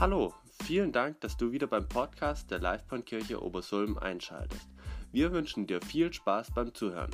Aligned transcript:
Hallo, 0.00 0.32
vielen 0.62 0.92
Dank, 0.92 1.20
dass 1.22 1.36
du 1.36 1.50
wieder 1.50 1.66
beim 1.66 1.88
Podcast 1.88 2.52
der 2.52 2.60
Livebahnkirche 2.60 3.42
Obersulm 3.42 3.98
einschaltest. 3.98 4.70
Wir 5.10 5.32
wünschen 5.32 5.66
dir 5.66 5.80
viel 5.82 6.12
Spaß 6.12 6.52
beim 6.52 6.72
Zuhören. 6.72 7.10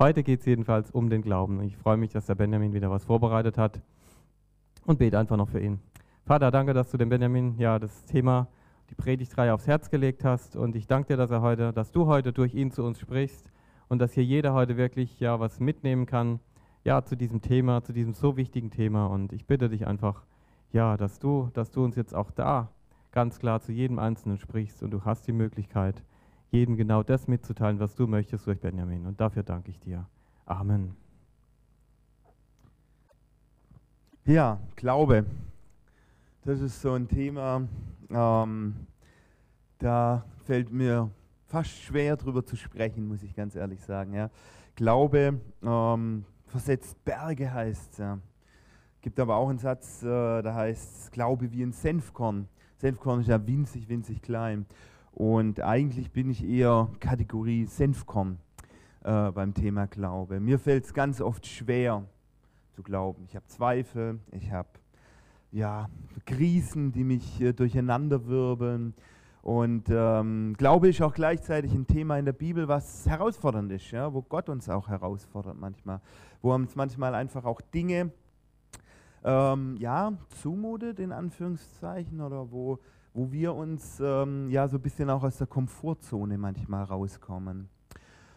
Heute 0.00 0.24
geht 0.24 0.40
es 0.40 0.46
jedenfalls 0.46 0.90
um 0.90 1.10
den 1.10 1.22
Glauben. 1.22 1.62
Ich 1.62 1.76
freue 1.76 1.96
mich, 1.96 2.10
dass 2.10 2.26
der 2.26 2.34
Benjamin 2.34 2.72
wieder 2.72 2.90
was 2.90 3.04
vorbereitet 3.04 3.56
hat 3.56 3.80
und 4.84 4.98
bete 4.98 5.16
einfach 5.16 5.36
noch 5.36 5.48
für 5.48 5.60
ihn. 5.60 5.78
Vater, 6.26 6.50
danke, 6.50 6.74
dass 6.74 6.90
du 6.90 6.96
dem 6.96 7.08
Benjamin 7.08 7.56
ja 7.56 7.78
das 7.78 8.04
Thema, 8.06 8.48
die 8.90 8.96
Predigtreihe 8.96 9.54
aufs 9.54 9.68
Herz 9.68 9.90
gelegt 9.90 10.24
hast 10.24 10.56
und 10.56 10.74
ich 10.74 10.88
danke 10.88 11.12
dir, 11.12 11.16
dass 11.16 11.30
er 11.30 11.40
heute, 11.40 11.72
dass 11.72 11.92
du 11.92 12.06
heute 12.06 12.32
durch 12.32 12.52
ihn 12.56 12.72
zu 12.72 12.82
uns 12.82 12.98
sprichst 12.98 13.52
und 13.86 14.00
dass 14.00 14.12
hier 14.12 14.24
jeder 14.24 14.54
heute 14.54 14.76
wirklich 14.76 15.20
ja 15.20 15.38
was 15.38 15.60
mitnehmen 15.60 16.06
kann 16.06 16.40
ja, 16.84 17.02
zu 17.04 17.16
diesem 17.16 17.40
Thema, 17.42 17.82
zu 17.82 17.92
diesem 17.92 18.14
so 18.14 18.36
wichtigen 18.36 18.70
Thema. 18.70 19.06
Und 19.06 19.32
ich 19.32 19.46
bitte 19.46 19.68
dich 19.68 19.86
einfach, 19.86 20.24
ja, 20.72 20.96
dass 20.96 21.18
du, 21.18 21.50
dass 21.52 21.70
du 21.70 21.84
uns 21.84 21.96
jetzt 21.96 22.14
auch 22.14 22.30
da 22.30 22.68
ganz 23.12 23.38
klar 23.38 23.60
zu 23.60 23.72
jedem 23.72 23.98
Einzelnen 23.98 24.38
sprichst 24.38 24.82
und 24.82 24.90
du 24.90 25.04
hast 25.04 25.26
die 25.26 25.32
Möglichkeit, 25.32 26.02
jedem 26.50 26.76
genau 26.76 27.02
das 27.02 27.28
mitzuteilen, 27.28 27.80
was 27.80 27.94
du 27.94 28.06
möchtest 28.06 28.46
durch 28.46 28.60
Benjamin. 28.60 29.06
Und 29.06 29.20
dafür 29.20 29.42
danke 29.42 29.70
ich 29.70 29.78
dir. 29.80 30.06
Amen. 30.46 30.96
Ja, 34.24 34.60
Glaube. 34.76 35.24
Das 36.44 36.60
ist 36.60 36.80
so 36.80 36.94
ein 36.94 37.06
Thema, 37.06 37.68
ähm, 38.08 38.74
da 39.78 40.24
fällt 40.44 40.72
mir 40.72 41.10
fast 41.46 41.70
schwer 41.70 42.16
drüber 42.16 42.44
zu 42.44 42.56
sprechen, 42.56 43.06
muss 43.06 43.22
ich 43.22 43.34
ganz 43.34 43.56
ehrlich 43.56 43.82
sagen. 43.82 44.14
Ja. 44.14 44.30
Glaube, 44.74 45.38
ähm, 45.62 46.24
versetzt 46.50 47.02
Berge 47.04 47.52
heißt. 47.52 47.98
Ja. 47.98 48.18
Gibt 49.00 49.18
aber 49.18 49.36
auch 49.36 49.48
einen 49.48 49.58
Satz, 49.58 50.02
äh, 50.02 50.42
da 50.42 50.54
heißt 50.54 51.12
Glaube 51.12 51.52
wie 51.52 51.62
ein 51.62 51.72
Senfkorn. 51.72 52.48
Senfkorn 52.76 53.20
ist 53.20 53.28
ja 53.28 53.46
winzig, 53.46 53.88
winzig 53.88 54.22
klein. 54.22 54.66
Und 55.12 55.60
eigentlich 55.60 56.12
bin 56.12 56.30
ich 56.30 56.44
eher 56.46 56.88
Kategorie 57.00 57.66
Senfkorn 57.66 58.38
äh, 59.04 59.30
beim 59.30 59.54
Thema 59.54 59.86
Glaube. 59.86 60.40
Mir 60.40 60.58
fällt 60.58 60.84
es 60.84 60.94
ganz 60.94 61.20
oft 61.20 61.46
schwer 61.46 62.04
zu 62.72 62.82
glauben. 62.82 63.24
Ich 63.26 63.36
habe 63.36 63.46
Zweifel, 63.46 64.20
ich 64.32 64.52
habe 64.52 64.68
ja, 65.52 65.88
Krisen, 66.26 66.92
die 66.92 67.04
mich 67.04 67.40
äh, 67.40 67.52
durcheinander 67.52 68.26
wirbeln. 68.26 68.94
Und 69.42 69.88
ähm, 69.90 70.54
Glaube 70.58 70.90
ist 70.90 71.00
auch 71.00 71.14
gleichzeitig 71.14 71.72
ein 71.72 71.86
Thema 71.86 72.18
in 72.18 72.26
der 72.26 72.34
Bibel, 72.34 72.68
was 72.68 73.06
herausfordernd 73.06 73.72
ist, 73.72 73.90
ja, 73.90 74.12
wo 74.12 74.20
Gott 74.22 74.48
uns 74.48 74.68
auch 74.68 74.88
herausfordert 74.88 75.56
manchmal, 75.58 76.00
wo 76.42 76.52
uns 76.54 76.76
manchmal 76.76 77.14
einfach 77.14 77.44
auch 77.44 77.60
Dinge 77.60 78.10
ähm, 79.24 79.76
ja, 79.78 80.12
zumutet, 80.42 80.98
in 80.98 81.12
Anführungszeichen, 81.12 82.20
oder 82.20 82.50
wo, 82.50 82.78
wo 83.14 83.32
wir 83.32 83.54
uns 83.54 84.00
ähm, 84.00 84.50
ja 84.50 84.68
so 84.68 84.76
ein 84.76 84.82
bisschen 84.82 85.08
auch 85.08 85.22
aus 85.22 85.38
der 85.38 85.46
Komfortzone 85.46 86.36
manchmal 86.36 86.84
rauskommen. 86.84 87.68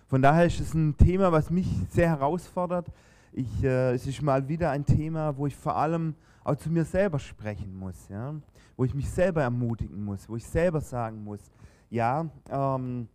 Von 0.07 0.21
daher 0.21 0.45
ist 0.45 0.59
es 0.59 0.73
ein 0.73 0.95
Thema, 0.95 1.31
was 1.31 1.49
mich 1.49 1.67
sehr 1.89 2.09
herausfordert. 2.09 2.87
Ich, 3.31 3.63
äh, 3.63 3.93
es 3.93 4.05
ist 4.07 4.21
mal 4.21 4.47
wieder 4.47 4.71
ein 4.71 4.85
Thema, 4.85 5.35
wo 5.37 5.47
ich 5.47 5.55
vor 5.55 5.75
allem 5.75 6.15
auch 6.43 6.55
zu 6.55 6.69
mir 6.69 6.85
selber 6.85 7.19
sprechen 7.19 7.75
muss. 7.75 8.07
Ja? 8.09 8.35
Wo 8.75 8.85
ich 8.85 8.93
mich 8.93 9.09
selber 9.09 9.41
ermutigen 9.41 10.03
muss, 10.03 10.27
wo 10.27 10.35
ich 10.35 10.45
selber 10.45 10.81
sagen 10.81 11.23
muss, 11.23 11.51
ja, 11.89 12.29
ähm, 12.49 13.07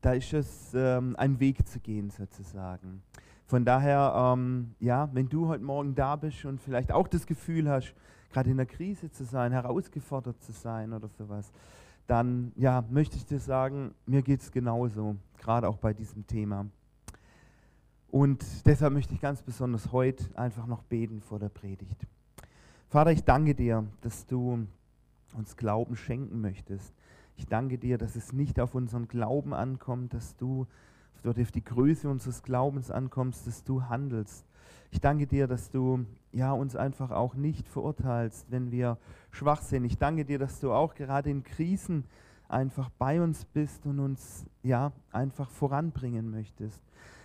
da 0.00 0.12
ist 0.12 0.32
es 0.32 0.74
ähm, 0.74 1.14
ein 1.16 1.40
Weg 1.40 1.66
zu 1.66 1.80
gehen 1.80 2.10
sozusagen. 2.10 3.02
Von 3.46 3.64
daher, 3.64 4.14
ähm, 4.16 4.74
ja, 4.78 5.08
wenn 5.12 5.28
du 5.28 5.48
heute 5.48 5.64
Morgen 5.64 5.94
da 5.94 6.16
bist 6.16 6.44
und 6.44 6.60
vielleicht 6.60 6.92
auch 6.92 7.08
das 7.08 7.26
Gefühl 7.26 7.68
hast, 7.68 7.94
gerade 8.30 8.50
in 8.50 8.56
der 8.56 8.66
Krise 8.66 9.10
zu 9.10 9.24
sein, 9.24 9.52
herausgefordert 9.52 10.40
zu 10.42 10.52
sein 10.52 10.92
oder 10.92 11.08
sowas, 11.08 11.52
dann 12.06 12.52
ja, 12.56 12.84
möchte 12.90 13.16
ich 13.16 13.26
dir 13.26 13.40
sagen, 13.40 13.94
mir 14.06 14.22
geht 14.22 14.40
es 14.40 14.52
genauso, 14.52 15.16
gerade 15.38 15.68
auch 15.68 15.78
bei 15.78 15.92
diesem 15.92 16.26
Thema. 16.26 16.66
Und 18.08 18.44
deshalb 18.66 18.92
möchte 18.92 19.14
ich 19.14 19.20
ganz 19.20 19.42
besonders 19.42 19.92
heute 19.92 20.24
einfach 20.36 20.66
noch 20.66 20.82
beten 20.82 21.20
vor 21.20 21.38
der 21.38 21.48
Predigt. 21.48 22.06
Vater, 22.90 23.12
ich 23.12 23.22
danke 23.22 23.54
dir, 23.54 23.86
dass 24.00 24.26
du 24.26 24.66
uns 25.36 25.56
Glauben 25.56 25.94
schenken 25.94 26.40
möchtest. 26.40 26.92
Ich 27.36 27.46
danke 27.46 27.78
dir, 27.78 27.98
dass 27.98 28.16
es 28.16 28.32
nicht 28.32 28.58
auf 28.58 28.74
unseren 28.74 29.06
Glauben 29.06 29.54
ankommt, 29.54 30.12
dass 30.12 30.36
du 30.36 30.66
dort 31.22 31.38
auf 31.38 31.52
die 31.52 31.62
Größe 31.62 32.08
unseres 32.08 32.42
Glaubens 32.42 32.90
ankommst, 32.90 33.46
dass 33.46 33.62
du 33.62 33.84
handelst. 33.84 34.44
Ich 34.90 35.00
danke 35.00 35.28
dir, 35.28 35.46
dass 35.46 35.70
du 35.70 36.04
ja, 36.32 36.50
uns 36.50 36.74
einfach 36.74 37.12
auch 37.12 37.34
nicht 37.34 37.68
verurteilst, 37.68 38.50
wenn 38.50 38.72
wir 38.72 38.98
schwach 39.30 39.62
sind. 39.62 39.84
Ich 39.84 39.96
danke 39.96 40.24
dir, 40.24 40.40
dass 40.40 40.58
du 40.58 40.72
auch 40.72 40.96
gerade 40.96 41.30
in 41.30 41.44
Krisen 41.44 42.02
einfach 42.48 42.90
bei 42.98 43.22
uns 43.22 43.44
bist 43.44 43.86
und 43.86 44.00
uns 44.00 44.44
ja, 44.64 44.90
einfach 45.12 45.48
voranbringen 45.48 46.28
möchtest. 46.28 46.82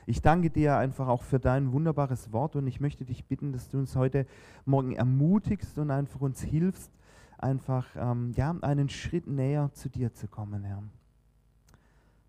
Ich 0.08 0.22
danke 0.22 0.52
dir 0.52 0.78
einfach 0.78 1.08
auch 1.08 1.24
für 1.24 1.40
dein 1.40 1.72
wunderbares 1.72 2.32
Wort 2.32 2.56
und 2.56 2.68
ich 2.68 2.80
möchte 2.80 3.06
dich 3.06 3.26
bitten, 3.26 3.52
dass 3.52 3.70
du 3.70 3.80
uns 3.80 3.96
heute 3.96 4.28
Morgen 4.66 4.94
ermutigst 4.94 5.80
und 5.80 5.90
einfach 5.90 6.22
uns 6.22 6.42
hilfst, 6.42 6.92
einfach 7.40 7.88
ähm, 7.96 8.32
ja, 8.36 8.56
einen 8.62 8.90
Schritt 8.90 9.26
näher 9.26 9.72
zu 9.74 9.90
dir 9.90 10.14
zu 10.14 10.28
kommen, 10.28 10.64
Herr. 10.64 10.84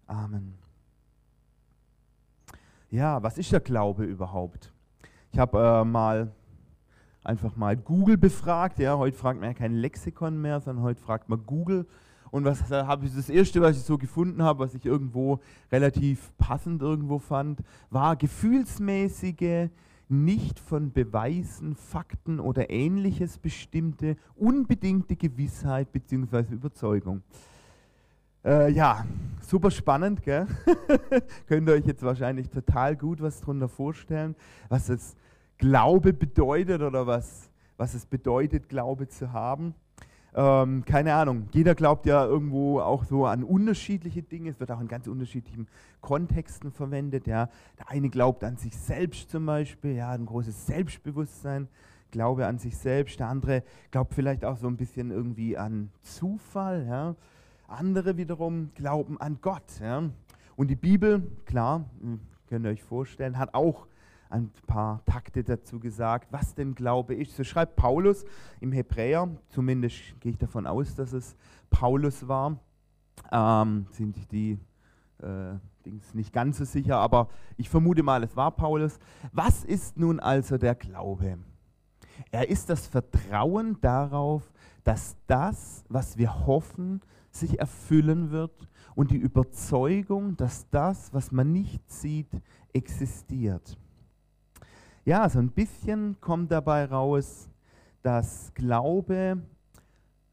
Amen. 0.06 0.54
Ja, 2.90 3.22
was 3.22 3.36
ist 3.36 3.52
der 3.52 3.60
Glaube 3.60 4.04
überhaupt? 4.04 4.72
Ich 5.32 5.38
habe 5.38 5.58
äh, 5.58 5.84
mal 5.84 6.32
einfach 7.24 7.56
mal 7.56 7.76
Google 7.76 8.16
befragt. 8.16 8.78
Ja, 8.78 8.96
heute 8.96 9.18
fragt 9.18 9.40
man 9.40 9.50
ja 9.50 9.54
kein 9.54 9.74
Lexikon 9.74 10.40
mehr, 10.40 10.60
sondern 10.60 10.84
heute 10.84 11.00
fragt 11.00 11.28
man 11.28 11.44
Google. 11.44 11.86
Und 12.30 12.44
was 12.44 12.70
habe 12.70 13.06
ich 13.06 13.14
das 13.14 13.28
erste, 13.28 13.60
was 13.60 13.76
ich 13.76 13.82
so 13.82 13.98
gefunden 13.98 14.42
habe, 14.42 14.60
was 14.60 14.74
ich 14.74 14.84
irgendwo 14.84 15.40
relativ 15.70 16.32
passend 16.38 16.82
irgendwo 16.82 17.18
fand, 17.18 17.60
war 17.90 18.16
gefühlsmäßige, 18.16 19.68
nicht 20.08 20.60
von 20.60 20.92
Beweisen, 20.92 21.74
Fakten 21.74 22.38
oder 22.38 22.70
ähnliches 22.70 23.38
bestimmte, 23.38 24.16
unbedingte 24.36 25.16
Gewissheit 25.16 25.90
bzw. 25.90 26.54
Überzeugung. 26.54 27.22
Äh, 28.44 28.70
ja, 28.70 29.04
super 29.40 29.72
spannend, 29.72 30.22
gell? 30.22 30.46
Könnt 31.48 31.68
ihr 31.68 31.74
euch 31.74 31.86
jetzt 31.86 32.04
wahrscheinlich 32.04 32.48
total 32.48 32.94
gut 32.94 33.20
was 33.20 33.40
darunter 33.40 33.68
vorstellen, 33.68 34.36
was 34.68 34.88
es 34.88 35.16
Glaube 35.58 36.12
bedeutet 36.12 36.82
oder 36.82 37.08
was, 37.08 37.50
was 37.76 37.94
es 37.94 38.06
bedeutet, 38.06 38.68
Glaube 38.68 39.08
zu 39.08 39.32
haben. 39.32 39.74
Ähm, 40.38 40.84
keine 40.84 41.14
Ahnung, 41.14 41.48
jeder 41.52 41.74
glaubt 41.74 42.04
ja 42.04 42.22
irgendwo 42.26 42.78
auch 42.80 43.04
so 43.04 43.24
an 43.24 43.42
unterschiedliche 43.42 44.22
Dinge. 44.22 44.50
Es 44.50 44.60
wird 44.60 44.70
auch 44.70 44.80
in 44.80 44.86
ganz 44.86 45.06
unterschiedlichen 45.06 45.66
Kontexten 46.02 46.70
verwendet. 46.72 47.26
Ja. 47.26 47.48
Der 47.78 47.90
eine 47.90 48.10
glaubt 48.10 48.44
an 48.44 48.58
sich 48.58 48.76
selbst 48.76 49.30
zum 49.30 49.46
Beispiel, 49.46 49.94
ja, 49.94 50.10
ein 50.10 50.26
großes 50.26 50.66
Selbstbewusstsein, 50.66 51.68
Glaube 52.10 52.46
an 52.46 52.58
sich 52.58 52.76
selbst. 52.76 53.18
Der 53.18 53.28
andere 53.28 53.62
glaubt 53.90 54.14
vielleicht 54.14 54.44
auch 54.44 54.58
so 54.58 54.68
ein 54.68 54.76
bisschen 54.76 55.10
irgendwie 55.10 55.56
an 55.56 55.90
Zufall. 56.02 56.86
Ja. 56.86 57.16
Andere 57.66 58.18
wiederum 58.18 58.70
glauben 58.74 59.18
an 59.18 59.38
Gott. 59.40 59.80
Ja. 59.80 60.02
Und 60.54 60.68
die 60.68 60.76
Bibel, 60.76 61.22
klar, 61.46 61.86
hm, 62.00 62.20
könnt 62.46 62.66
ihr 62.66 62.70
euch 62.70 62.82
vorstellen, 62.82 63.38
hat 63.38 63.54
auch 63.54 63.86
ein 64.28 64.50
paar 64.66 65.04
Takte 65.04 65.44
dazu 65.44 65.78
gesagt, 65.78 66.32
was 66.32 66.54
denn 66.54 66.74
Glaube 66.74 67.14
ist. 67.14 67.36
So 67.36 67.44
schreibt 67.44 67.76
Paulus 67.76 68.24
im 68.60 68.72
Hebräer, 68.72 69.28
zumindest 69.48 69.96
gehe 70.20 70.32
ich 70.32 70.38
davon 70.38 70.66
aus, 70.66 70.94
dass 70.94 71.12
es 71.12 71.36
Paulus 71.70 72.26
war, 72.26 72.58
ähm, 73.30 73.86
sind 73.90 74.30
die 74.32 74.58
äh, 75.22 75.54
Dings 75.84 76.14
nicht 76.14 76.32
ganz 76.32 76.58
so 76.58 76.64
sicher, 76.64 76.96
aber 76.98 77.28
ich 77.56 77.68
vermute 77.68 78.02
mal, 78.02 78.22
es 78.24 78.36
war 78.36 78.50
Paulus. 78.50 78.98
Was 79.32 79.64
ist 79.64 79.96
nun 79.96 80.20
also 80.20 80.58
der 80.58 80.74
Glaube? 80.74 81.38
Er 82.30 82.48
ist 82.48 82.70
das 82.70 82.86
Vertrauen 82.86 83.78
darauf, 83.80 84.50
dass 84.84 85.16
das, 85.26 85.84
was 85.88 86.16
wir 86.16 86.46
hoffen, 86.46 87.00
sich 87.30 87.58
erfüllen 87.58 88.30
wird 88.30 88.68
und 88.94 89.10
die 89.10 89.16
Überzeugung, 89.16 90.36
dass 90.36 90.68
das, 90.70 91.12
was 91.12 91.30
man 91.30 91.52
nicht 91.52 91.90
sieht, 91.90 92.30
existiert 92.72 93.76
ja, 95.06 95.28
so 95.28 95.38
ein 95.38 95.50
bisschen 95.50 96.20
kommt 96.20 96.50
dabei 96.50 96.84
raus, 96.84 97.48
dass 98.02 98.52
Glaube 98.54 99.40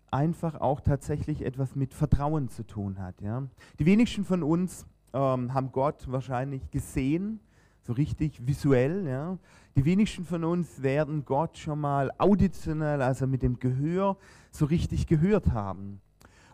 einfach 0.10 0.60
auch 0.60 0.82
tatsächlich 0.82 1.46
etwas 1.46 1.76
mit 1.76 1.94
Vertrauen 1.94 2.50
zu 2.50 2.64
tun 2.64 2.98
hat. 2.98 3.22
Ja. 3.22 3.44
Die 3.78 3.86
wenigsten 3.86 4.26
von 4.26 4.42
uns 4.42 4.88
ähm, 5.14 5.54
haben 5.54 5.72
Gott 5.72 6.12
wahrscheinlich 6.12 6.72
gesehen, 6.72 7.40
so 7.82 7.94
richtig 7.94 8.48
visuell. 8.48 9.08
Ja. 9.08 9.38
Die 9.76 9.86
wenigsten 9.86 10.26
von 10.26 10.44
uns 10.44 10.82
werden 10.82 11.24
Gott 11.24 11.58
schon 11.60 11.80
mal 11.80 12.12
auditionell, 12.18 13.04
also 13.04 13.28
mit 13.28 13.44
dem 13.44 13.60
Gehör, 13.60 14.18
so 14.50 14.66
richtig 14.66 15.06
gehört 15.06 15.52
haben. 15.52 16.02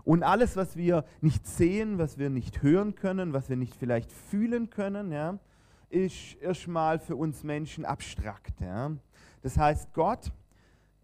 Und 0.03 0.23
alles, 0.23 0.57
was 0.57 0.75
wir 0.75 1.05
nicht 1.21 1.47
sehen, 1.47 1.99
was 1.99 2.17
wir 2.17 2.29
nicht 2.29 2.63
hören 2.63 2.95
können, 2.95 3.31
was 3.31 3.47
wir 3.47 3.55
nicht 3.55 3.75
vielleicht 3.75 4.11
fühlen 4.11 4.69
können, 4.69 5.13
ja, 5.13 5.39
ist 5.89 6.35
erstmal 6.41 6.99
für 6.99 7.15
uns 7.15 7.43
Menschen 7.43 7.85
abstrakt. 7.85 8.61
Ja? 8.61 8.91
Das 9.41 9.57
heißt, 9.57 9.93
Gott, 9.93 10.31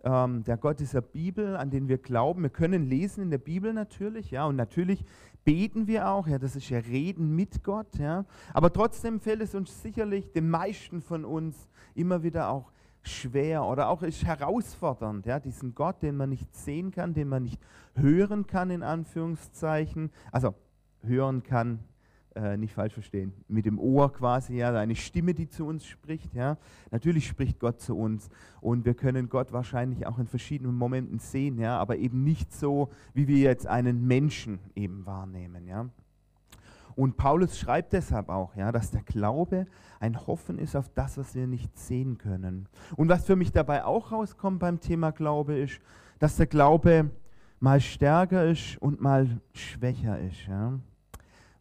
ähm, 0.04 0.44
der 0.44 0.58
Gott 0.58 0.80
dieser 0.80 1.02
Bibel, 1.02 1.56
an 1.56 1.72
den 1.72 1.88
wir 1.88 1.98
glauben, 1.98 2.44
wir 2.44 2.50
können 2.50 2.88
lesen 2.88 3.24
in 3.24 3.32
der 3.32 3.40
Bibel 3.40 3.74
natürlich, 3.74 4.32
ja, 4.32 4.46
und 4.46 4.56
natürlich 4.56 5.04
beten 5.44 5.88
wir 5.88 6.10
auch, 6.10 6.28
ja, 6.28 6.38
das 6.38 6.56
ist 6.56 6.70
ja 6.70 6.80
Reden 6.80 7.36
mit 7.36 7.64
Gott, 7.64 7.98
ja, 7.98 8.26
aber 8.54 8.72
trotzdem 8.72 9.20
fällt 9.20 9.42
es 9.42 9.56
uns 9.56 9.82
sicherlich 9.82 10.32
den 10.32 10.50
meisten 10.50 11.02
von 11.02 11.26
uns 11.26 11.68
immer 11.96 12.22
wieder 12.22 12.50
auch 12.50 12.72
schwer 13.02 13.64
oder 13.66 13.90
auch 13.90 14.04
ist 14.04 14.26
herausfordernd, 14.26 15.26
ja, 15.26 15.40
diesen 15.40 15.74
Gott, 15.74 16.02
den 16.04 16.18
man 16.18 16.30
nicht 16.30 16.54
sehen 16.56 16.92
kann, 16.92 17.14
den 17.14 17.28
man 17.28 17.44
nicht 17.44 17.60
hören 17.96 18.46
kann, 18.46 18.70
in 18.70 18.84
Anführungszeichen, 18.84 20.12
also 20.32 20.54
hören 21.02 21.44
kann, 21.44 21.80
äh, 22.36 22.58
nicht 22.58 22.74
falsch 22.74 22.94
verstehen, 22.94 23.34
mit 23.48 23.66
dem 23.66 23.80
Ohr 23.80 24.12
quasi, 24.12 24.58
ja, 24.58 24.74
eine 24.74 24.96
Stimme, 24.96 25.34
die 25.34 25.48
zu 25.48 25.66
uns 25.66 25.86
spricht, 25.86 26.34
ja. 26.34 26.58
Natürlich 26.92 27.28
spricht 27.28 27.60
Gott 27.60 27.80
zu 27.80 27.98
uns 27.98 28.30
und 28.62 28.86
wir 28.86 28.94
können 28.94 29.30
Gott 29.30 29.54
wahrscheinlich 29.54 30.06
auch 30.06 30.20
in 30.20 30.28
verschiedenen 30.28 30.76
Momenten 30.76 31.20
sehen, 31.20 31.58
ja, 31.58 31.78
aber 31.78 31.98
eben 31.98 32.24
nicht 32.24 32.54
so, 32.54 32.90
wie 33.14 33.28
wir 33.28 33.38
jetzt 33.38 33.68
einen 33.68 34.06
Menschen 34.06 34.60
eben 34.76 35.06
wahrnehmen, 35.06 35.68
ja. 35.68 35.90
Und 36.96 37.18
Paulus 37.18 37.60
schreibt 37.60 37.94
deshalb 37.94 38.30
auch, 38.30 38.56
ja, 38.56 38.72
dass 38.72 38.92
der 38.92 39.04
Glaube 39.04 39.68
ein 40.00 40.28
Hoffen 40.28 40.60
ist 40.60 40.76
auf 40.76 40.90
das, 40.90 41.18
was 41.18 41.36
wir 41.36 41.46
nicht 41.46 41.78
sehen 41.78 42.18
können. 42.18 42.70
Und 42.96 43.10
was 43.10 43.26
für 43.26 43.36
mich 43.36 43.52
dabei 43.52 43.84
auch 43.84 44.12
rauskommt 44.12 44.60
beim 44.60 44.80
Thema 44.80 45.12
Glaube 45.12 45.58
ist, 45.58 45.80
dass 46.20 46.38
der 46.38 46.48
Glaube 46.48 47.12
mal 47.60 47.82
stärker 47.82 48.46
ist 48.46 48.78
und 48.82 49.02
mal 49.02 49.42
schwächer 49.54 50.20
ist. 50.20 50.48
Ja. 50.48 50.80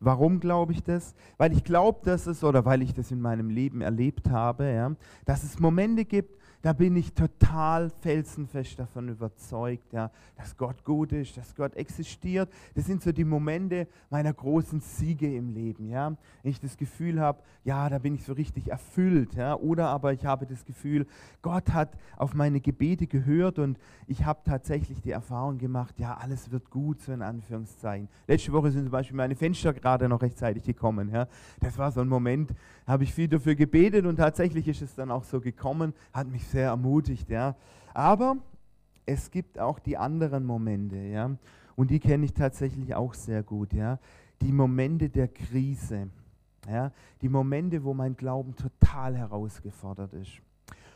Warum 0.04 0.40
glaube 0.40 0.72
ich 0.72 0.82
das? 0.82 1.14
Weil 1.36 1.52
ich 1.52 1.64
glaube, 1.64 2.00
dass 2.04 2.26
es, 2.26 2.44
oder 2.44 2.64
weil 2.64 2.82
ich 2.82 2.94
das 2.94 3.10
in 3.10 3.20
meinem 3.20 3.50
Leben 3.50 3.80
erlebt 3.80 4.30
habe, 4.30 4.70
ja, 4.70 4.94
dass 5.24 5.42
es 5.42 5.58
Momente 5.58 6.04
gibt, 6.04 6.38
da 6.64 6.72
bin 6.72 6.96
ich 6.96 7.12
total 7.12 7.90
felsenfest 8.00 8.78
davon 8.78 9.10
überzeugt, 9.10 9.92
ja, 9.92 10.10
dass 10.34 10.56
Gott 10.56 10.82
gut 10.82 11.12
ist, 11.12 11.36
dass 11.36 11.54
Gott 11.54 11.74
existiert. 11.76 12.50
Das 12.74 12.86
sind 12.86 13.02
so 13.02 13.12
die 13.12 13.24
Momente 13.24 13.86
meiner 14.08 14.32
großen 14.32 14.80
Siege 14.80 15.36
im 15.36 15.50
Leben. 15.50 15.90
Ja. 15.90 16.16
Wenn 16.42 16.50
ich 16.50 16.60
das 16.60 16.78
Gefühl 16.78 17.20
habe, 17.20 17.42
ja, 17.64 17.90
da 17.90 17.98
bin 17.98 18.14
ich 18.14 18.24
so 18.24 18.32
richtig 18.32 18.68
erfüllt. 18.68 19.34
Ja. 19.34 19.56
Oder 19.56 19.88
aber 19.88 20.14
ich 20.14 20.24
habe 20.24 20.46
das 20.46 20.64
Gefühl, 20.64 21.06
Gott 21.42 21.70
hat 21.74 21.98
auf 22.16 22.32
meine 22.32 22.62
Gebete 22.62 23.06
gehört 23.06 23.58
und 23.58 23.78
ich 24.06 24.24
habe 24.24 24.40
tatsächlich 24.42 25.02
die 25.02 25.10
Erfahrung 25.10 25.58
gemacht, 25.58 25.98
ja, 25.98 26.16
alles 26.16 26.50
wird 26.50 26.70
gut, 26.70 26.98
so 27.02 27.12
in 27.12 27.20
Anführungszeichen. 27.20 28.08
Letzte 28.26 28.54
Woche 28.54 28.70
sind 28.70 28.84
zum 28.84 28.90
Beispiel 28.90 29.18
meine 29.18 29.36
Fenster 29.36 29.74
gerade 29.74 30.08
noch 30.08 30.22
rechtzeitig 30.22 30.64
gekommen. 30.64 31.10
Ja. 31.10 31.28
Das 31.60 31.76
war 31.76 31.92
so 31.92 32.00
ein 32.00 32.08
Moment, 32.08 32.54
habe 32.86 33.04
ich 33.04 33.12
viel 33.12 33.28
dafür 33.28 33.54
gebetet 33.54 34.06
und 34.06 34.16
tatsächlich 34.16 34.66
ist 34.66 34.80
es 34.80 34.94
dann 34.94 35.10
auch 35.10 35.24
so 35.24 35.42
gekommen, 35.42 35.92
hat 36.14 36.26
mich 36.26 36.53
sehr 36.54 36.68
ermutigt, 36.68 37.28
ja. 37.30 37.56
Aber 37.92 38.36
es 39.06 39.30
gibt 39.30 39.58
auch 39.58 39.80
die 39.80 39.96
anderen 39.96 40.44
Momente, 40.44 40.96
ja. 40.96 41.30
Und 41.74 41.90
die 41.90 41.98
kenne 41.98 42.24
ich 42.24 42.32
tatsächlich 42.32 42.94
auch 42.94 43.12
sehr 43.12 43.42
gut, 43.42 43.72
ja. 43.72 43.98
Die 44.40 44.52
Momente 44.52 45.08
der 45.08 45.26
Krise, 45.26 46.08
ja. 46.68 46.92
Die 47.22 47.28
Momente, 47.28 47.82
wo 47.82 47.92
mein 47.92 48.16
Glauben 48.16 48.54
total 48.54 49.16
herausgefordert 49.16 50.12
ist. 50.14 50.40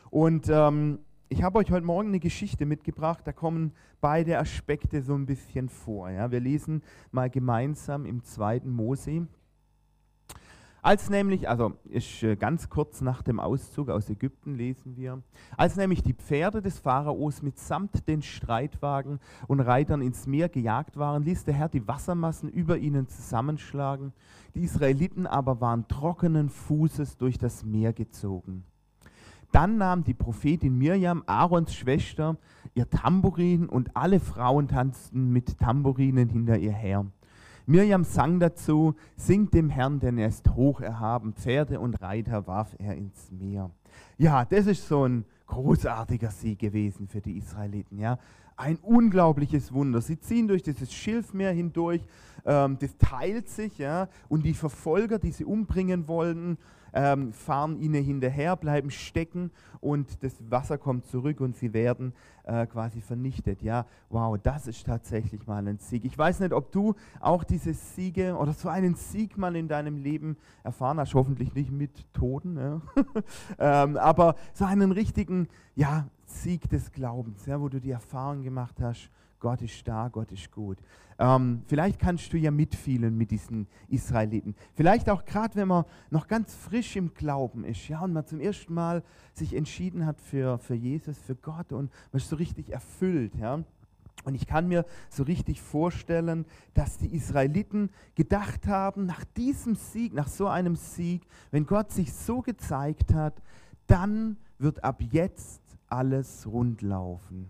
Und 0.09 0.47
ähm, 0.49 0.99
ich 1.27 1.43
habe 1.43 1.59
euch 1.59 1.69
heute 1.71 1.85
Morgen 1.85 2.07
eine 2.07 2.21
Geschichte 2.21 2.65
mitgebracht, 2.65 3.21
da 3.25 3.33
kommen 3.33 3.73
beide 3.99 4.39
Aspekte 4.39 5.01
so 5.01 5.13
ein 5.13 5.25
bisschen 5.25 5.67
vor. 5.67 6.09
Ja. 6.09 6.31
Wir 6.31 6.39
lesen 6.39 6.81
mal 7.11 7.29
gemeinsam 7.29 8.05
im 8.05 8.23
zweiten 8.23 8.71
Mose, 8.71 9.27
als 10.81 11.09
nämlich, 11.09 11.49
also 11.49 11.73
ist 11.85 12.23
äh, 12.23 12.35
ganz 12.35 12.69
kurz 12.69 13.01
nach 13.01 13.21
dem 13.21 13.39
Auszug 13.39 13.89
aus 13.89 14.09
Ägypten 14.09 14.55
lesen 14.55 14.95
wir, 14.95 15.21
als 15.57 15.75
nämlich 15.75 16.03
die 16.03 16.13
Pferde 16.13 16.61
des 16.61 16.79
Pharaos 16.79 17.41
mitsamt 17.41 18.07
den 18.07 18.21
Streitwagen 18.21 19.19
und 19.47 19.59
Reitern 19.59 20.01
ins 20.01 20.27
Meer 20.27 20.49
gejagt 20.49 20.97
waren, 20.97 21.23
ließ 21.23 21.45
der 21.45 21.53
Herr 21.53 21.69
die 21.69 21.87
Wassermassen 21.87 22.49
über 22.49 22.77
ihnen 22.77 23.07
zusammenschlagen. 23.07 24.13
Die 24.55 24.63
Israeliten 24.63 25.27
aber 25.27 25.61
waren 25.61 25.87
trockenen 25.87 26.49
Fußes 26.49 27.17
durch 27.17 27.37
das 27.37 27.63
Meer 27.63 27.93
gezogen. 27.93 28.63
Dann 29.51 29.77
nahm 29.77 30.03
die 30.03 30.13
Prophetin 30.13 30.77
Mirjam, 30.77 31.23
Aarons 31.25 31.73
Schwester, 31.73 32.37
ihr 32.75 32.89
Tambourin 32.89 33.67
und 33.67 33.95
alle 33.95 34.19
Frauen 34.19 34.67
tanzten 34.67 35.31
mit 35.31 35.57
Tambourinen 35.57 36.29
hinter 36.29 36.57
ihr 36.57 36.71
her. 36.71 37.05
Mirjam 37.69 38.03
sang 38.03 38.39
dazu, 38.39 38.95
singt 39.15 39.53
dem 39.53 39.69
Herrn, 39.69 39.99
denn 39.99 40.17
er 40.17 40.27
ist 40.27 40.49
hoch 40.55 40.81
erhaben, 40.81 41.33
Pferde 41.33 41.79
und 41.79 42.01
Reiter 42.01 42.47
warf 42.47 42.75
er 42.79 42.95
ins 42.95 43.31
Meer. 43.31 43.69
Ja, 44.17 44.43
das 44.43 44.65
ist 44.65 44.87
so 44.87 45.07
ein 45.07 45.23
großartiger 45.45 46.31
Sieg 46.31 46.57
gewesen 46.57 47.07
für 47.07 47.21
die 47.21 47.37
Israeliten. 47.37 47.99
Ja. 47.99 48.17
Ein 48.57 48.77
unglaubliches 48.77 49.71
Wunder. 49.71 50.01
Sie 50.01 50.19
ziehen 50.19 50.47
durch 50.47 50.63
dieses 50.63 50.91
Schilfmeer 50.91 51.51
hindurch, 51.51 52.01
ähm, 52.43 52.77
das 52.79 52.97
teilt 52.97 53.49
sich, 53.49 53.77
ja, 53.77 54.07
und 54.29 54.47
die 54.47 54.55
Verfolger, 54.55 55.19
die 55.19 55.31
sie 55.31 55.45
umbringen 55.45 56.07
wollten, 56.07 56.57
ähm, 56.93 57.33
fahren 57.33 57.79
ihnen 57.79 58.03
hinterher, 58.03 58.55
bleiben 58.55 58.91
stecken 58.91 59.51
und 59.81 60.23
das 60.23 60.33
Wasser 60.49 60.77
kommt 60.77 61.05
zurück 61.05 61.39
und 61.41 61.55
sie 61.55 61.73
werden 61.73 62.13
äh, 62.43 62.65
quasi 62.65 63.01
vernichtet. 63.01 63.61
Ja, 63.61 63.85
wow, 64.09 64.37
das 64.41 64.67
ist 64.67 64.85
tatsächlich 64.85 65.45
mal 65.47 65.67
ein 65.67 65.77
Sieg. 65.77 66.05
Ich 66.05 66.17
weiß 66.17 66.39
nicht, 66.39 66.53
ob 66.53 66.71
du 66.71 66.95
auch 67.19 67.43
diese 67.43 67.73
Siege 67.73 68.35
oder 68.35 68.53
so 68.53 68.69
einen 68.69 68.95
Sieg 68.95 69.37
mal 69.37 69.55
in 69.55 69.67
deinem 69.67 69.97
Leben 69.97 70.37
erfahren 70.63 70.99
hast, 70.99 71.13
hoffentlich 71.13 71.53
nicht 71.53 71.71
mit 71.71 72.13
Toten, 72.13 72.57
ja? 72.57 72.81
ähm, 73.83 73.97
aber 73.97 74.35
so 74.53 74.65
einen 74.65 74.91
richtigen 74.91 75.47
ja, 75.75 76.07
Sieg 76.25 76.69
des 76.69 76.91
Glaubens, 76.91 77.45
ja, 77.45 77.59
wo 77.61 77.69
du 77.69 77.79
die 77.79 77.91
Erfahrung 77.91 78.43
gemacht 78.43 78.75
hast, 78.81 79.09
Gott 79.39 79.61
ist 79.61 79.87
da, 79.87 80.09
Gott 80.09 80.31
ist 80.31 80.51
gut. 80.51 80.77
Ähm, 81.19 81.63
vielleicht 81.67 81.99
kannst 81.99 82.31
du 82.31 82.37
ja 82.37 82.49
mitfühlen 82.49 83.17
mit 83.17 83.31
diesen 83.31 83.67
Israeliten. 83.89 84.55
Vielleicht 84.73 85.09
auch 85.09 85.25
gerade, 85.25 85.55
wenn 85.55 85.67
man 85.67 85.83
noch 86.09 86.27
ganz 86.27 86.55
frisch 86.55 86.95
im 86.95 87.13
Glauben 87.13 87.65
ist, 87.65 87.89
ja, 87.89 87.99
und 87.99 88.13
man 88.13 88.25
zum 88.25 88.39
ersten 88.39 88.73
Mal 88.73 89.03
sich 89.33 89.53
entschieden 89.53 90.05
hat 90.05 90.21
für, 90.21 90.57
für 90.59 90.75
Jesus, 90.75 91.17
für 91.19 91.35
Gott 91.35 91.73
und 91.73 91.91
man 92.13 92.21
ist 92.21 92.29
so 92.29 92.37
richtig 92.37 92.69
erfüllt, 92.69 93.35
ja. 93.35 93.63
Und 94.25 94.35
ich 94.35 94.47
kann 94.47 94.67
mir 94.67 94.85
so 95.09 95.23
richtig 95.23 95.61
vorstellen, 95.61 96.45
dass 96.73 96.97
die 96.97 97.13
Israeliten 97.13 97.89
gedacht 98.15 98.67
haben, 98.67 99.05
nach 99.05 99.23
diesem 99.23 99.75
Sieg, 99.75 100.13
nach 100.13 100.27
so 100.27 100.47
einem 100.47 100.75
Sieg, 100.75 101.23
wenn 101.51 101.65
Gott 101.65 101.91
sich 101.91 102.13
so 102.13 102.41
gezeigt 102.41 103.13
hat, 103.13 103.41
dann 103.87 104.37
wird 104.57 104.83
ab 104.83 105.01
jetzt 105.11 105.61
alles 105.87 106.47
rundlaufen 106.47 107.49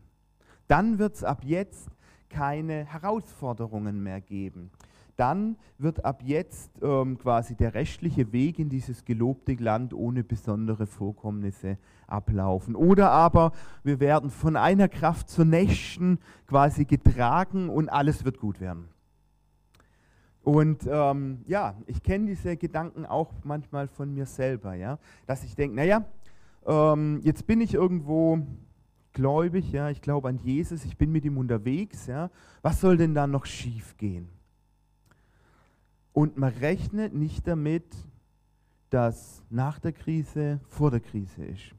dann 0.70 1.00
wird 1.00 1.16
es 1.16 1.24
ab 1.24 1.42
jetzt 1.44 1.90
keine 2.30 2.86
Herausforderungen 2.86 4.02
mehr 4.02 4.22
geben. 4.22 4.72
Dann 5.20 5.58
wird 5.78 6.06
ab 6.06 6.22
jetzt 6.24 6.72
ähm, 6.82 7.18
quasi 7.18 7.54
der 7.54 7.74
rechtliche 7.74 8.32
Weg 8.32 8.58
in 8.58 8.70
dieses 8.70 9.04
gelobte 9.04 9.54
Land 9.56 9.94
ohne 9.94 10.24
besondere 10.24 10.88
Vorkommnisse 10.88 11.78
ablaufen. 12.08 12.74
Oder 12.74 13.12
aber 13.12 13.52
wir 13.84 14.00
werden 14.00 14.30
von 14.30 14.56
einer 14.56 14.88
Kraft 14.88 15.30
zur 15.30 15.44
nächsten 15.44 16.20
quasi 16.48 16.86
getragen 16.86 17.68
und 17.68 17.90
alles 17.90 18.24
wird 18.24 18.40
gut 18.40 18.62
werden. 18.62 18.88
Und 20.42 20.88
ähm, 20.90 21.44
ja, 21.48 21.76
ich 21.86 22.02
kenne 22.02 22.28
diese 22.28 22.56
Gedanken 22.56 23.06
auch 23.06 23.34
manchmal 23.44 23.90
von 23.90 24.14
mir 24.14 24.26
selber, 24.26 24.74
ja, 24.74 25.00
dass 25.28 25.44
ich 25.44 25.54
denke, 25.54 25.76
naja, 25.76 26.06
ähm, 26.66 27.20
jetzt 27.24 27.46
bin 27.46 27.60
ich 27.60 27.74
irgendwo 27.74 28.40
gläubig, 29.14 29.72
ja, 29.72 29.90
ich 29.90 30.02
glaube 30.02 30.30
an 30.30 30.38
Jesus, 30.38 30.86
ich 30.86 30.98
bin 30.98 31.12
mit 31.12 31.26
ihm 31.26 31.38
unterwegs, 31.38 32.08
ja, 32.08 32.30
was 32.62 32.82
soll 32.82 32.98
denn 32.98 33.14
da 33.14 33.28
noch 33.28 33.46
schief 33.46 33.98
gehen? 33.98 34.30
Und 36.14 36.38
man 36.38 36.54
rechnet 36.54 37.14
nicht 37.14 37.48
damit, 37.48 37.86
dass 38.90 39.44
nach 39.50 39.80
der 39.80 39.94
Krise 39.94 40.60
vor 40.68 40.92
der 40.92 41.00
Krise 41.00 41.46
ist. 41.46 41.76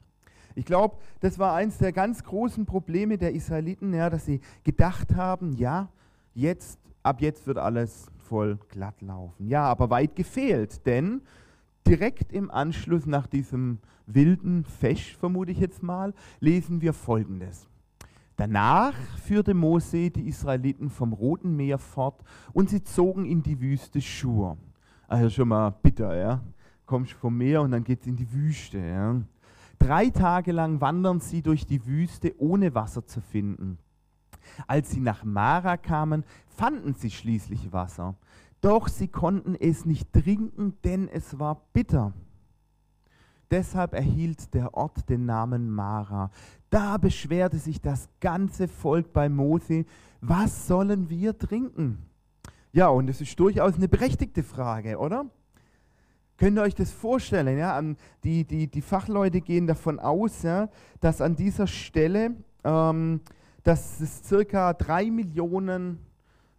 Ich 0.55 0.65
glaube, 0.65 0.97
das 1.21 1.39
war 1.39 1.55
eines 1.55 1.79
der 1.79 1.93
ganz 1.93 2.25
großen 2.25 2.67
Probleme 2.67 3.19
der 3.19 3.33
Israeliten, 3.35 3.95
ja, 3.95 4.11
dass 4.11 4.27
sie 4.27 4.41
gedacht 4.65 5.15
haben, 5.15 5.53
ja, 5.53 5.89
jetzt, 6.35 6.79
ab 7.03 7.21
jetzt 7.21 7.47
wird 7.47 7.59
alles 7.59 8.11
voll 8.19 8.59
glatt 8.69 9.01
laufen. 9.03 9.49
Ja, 9.49 9.65
aber 9.65 9.91
weit 9.91 10.17
gefehlt, 10.17 10.87
denn 10.87 11.23
direkt 11.87 12.33
im 12.33 12.51
Anschluss 12.51 13.07
nach 13.07 13.27
diesem 13.27 13.79
wilden 14.07 14.65
Fesch, 14.65 15.17
vermute 15.17 15.53
ich 15.53 15.59
jetzt 15.59 15.83
mal, 15.83 16.15
lesen 16.41 16.81
wir 16.81 16.93
folgendes. 16.93 17.69
Danach 18.37 18.95
führte 19.23 19.53
Mose 19.53 20.11
die 20.11 20.27
Israeliten 20.27 20.89
vom 20.89 21.13
Roten 21.13 21.57
Meer 21.57 21.79
fort 21.79 22.23
und 22.53 22.71
sie 22.71 22.83
zogen 22.83 23.27
in 23.27 23.43
die 23.43 23.61
Wüste 23.61 24.01
Schur. 24.01 24.57
Also 25.09 25.29
schon 25.29 25.49
mal 25.49 25.71
bitter, 25.71 26.17
ja. 26.17 26.41
Kommst 26.87 27.13
vom 27.13 27.37
Meer 27.37 27.63
und 27.63 27.73
dann 27.73 27.85
geht 27.85 28.01
es 28.01 28.07
in 28.07 28.17
die 28.17 28.33
Wüste, 28.33 28.79
ja. 28.79 29.21
Drei 29.79 30.11
Tage 30.11 30.53
lang 30.53 30.81
wandern 30.81 31.21
sie 31.21 31.43
durch 31.43 31.67
die 31.67 31.85
Wüste, 31.87 32.35
ohne 32.39 32.75
Wasser 32.75 33.05
zu 33.07 33.21
finden. 33.21 33.79
Als 34.67 34.91
sie 34.91 35.01
nach 35.01 35.25
Mara 35.25 35.77
kamen, 35.77 36.25
fanden 36.49 36.95
sie 36.95 37.11
schließlich 37.11 37.73
Wasser. 37.73 38.15
Doch 38.61 38.88
sie 38.88 39.09
konnten 39.09 39.55
es 39.55 39.87
nicht 39.87 40.12
trinken, 40.12 40.75
denn 40.85 41.09
es 41.09 41.38
war 41.38 41.62
bitter. 41.73 42.12
Deshalb 43.50 43.95
erhielt 43.95 44.55
der 44.55 44.75
Ort 44.75 45.09
den 45.09 45.26
Namen 45.26 45.71
Mara. 45.71 46.31
Da 46.69 46.99
beschwerte 46.99 47.59
sich 47.59 47.81
das 47.81 48.09
ganze 48.21 48.69
Volk 48.69 49.12
bei 49.12 49.29
Mose, 49.29 49.87
was 50.21 50.69
sollen 50.69 51.09
wir 51.09 51.37
trinken? 51.37 51.99
Ja, 52.73 52.88
und 52.88 53.09
das 53.09 53.21
ist 53.21 53.38
durchaus 53.40 53.75
eine 53.75 53.88
berechtigte 53.88 54.45
Frage, 54.45 54.99
oder? 54.99 55.26
Könnt 56.37 56.59
ihr 56.59 56.62
euch 56.62 56.75
das 56.75 56.93
vorstellen? 56.93 57.59
Ja? 57.59 57.83
Die, 58.23 58.45
die, 58.45 58.69
die 58.69 58.83
Fachleute 58.83 59.40
gehen 59.40 59.67
davon 59.67 59.99
aus, 59.99 60.43
ja, 60.43 60.69
dass 61.00 61.21
an 61.21 61.35
dieser 61.35 61.67
Stelle, 61.67 62.37
ähm, 62.62 63.21
dass 63.64 64.00
es 64.00 64.23
circa 64.25 64.73
drei 64.73 65.11
Millionen 65.11 65.99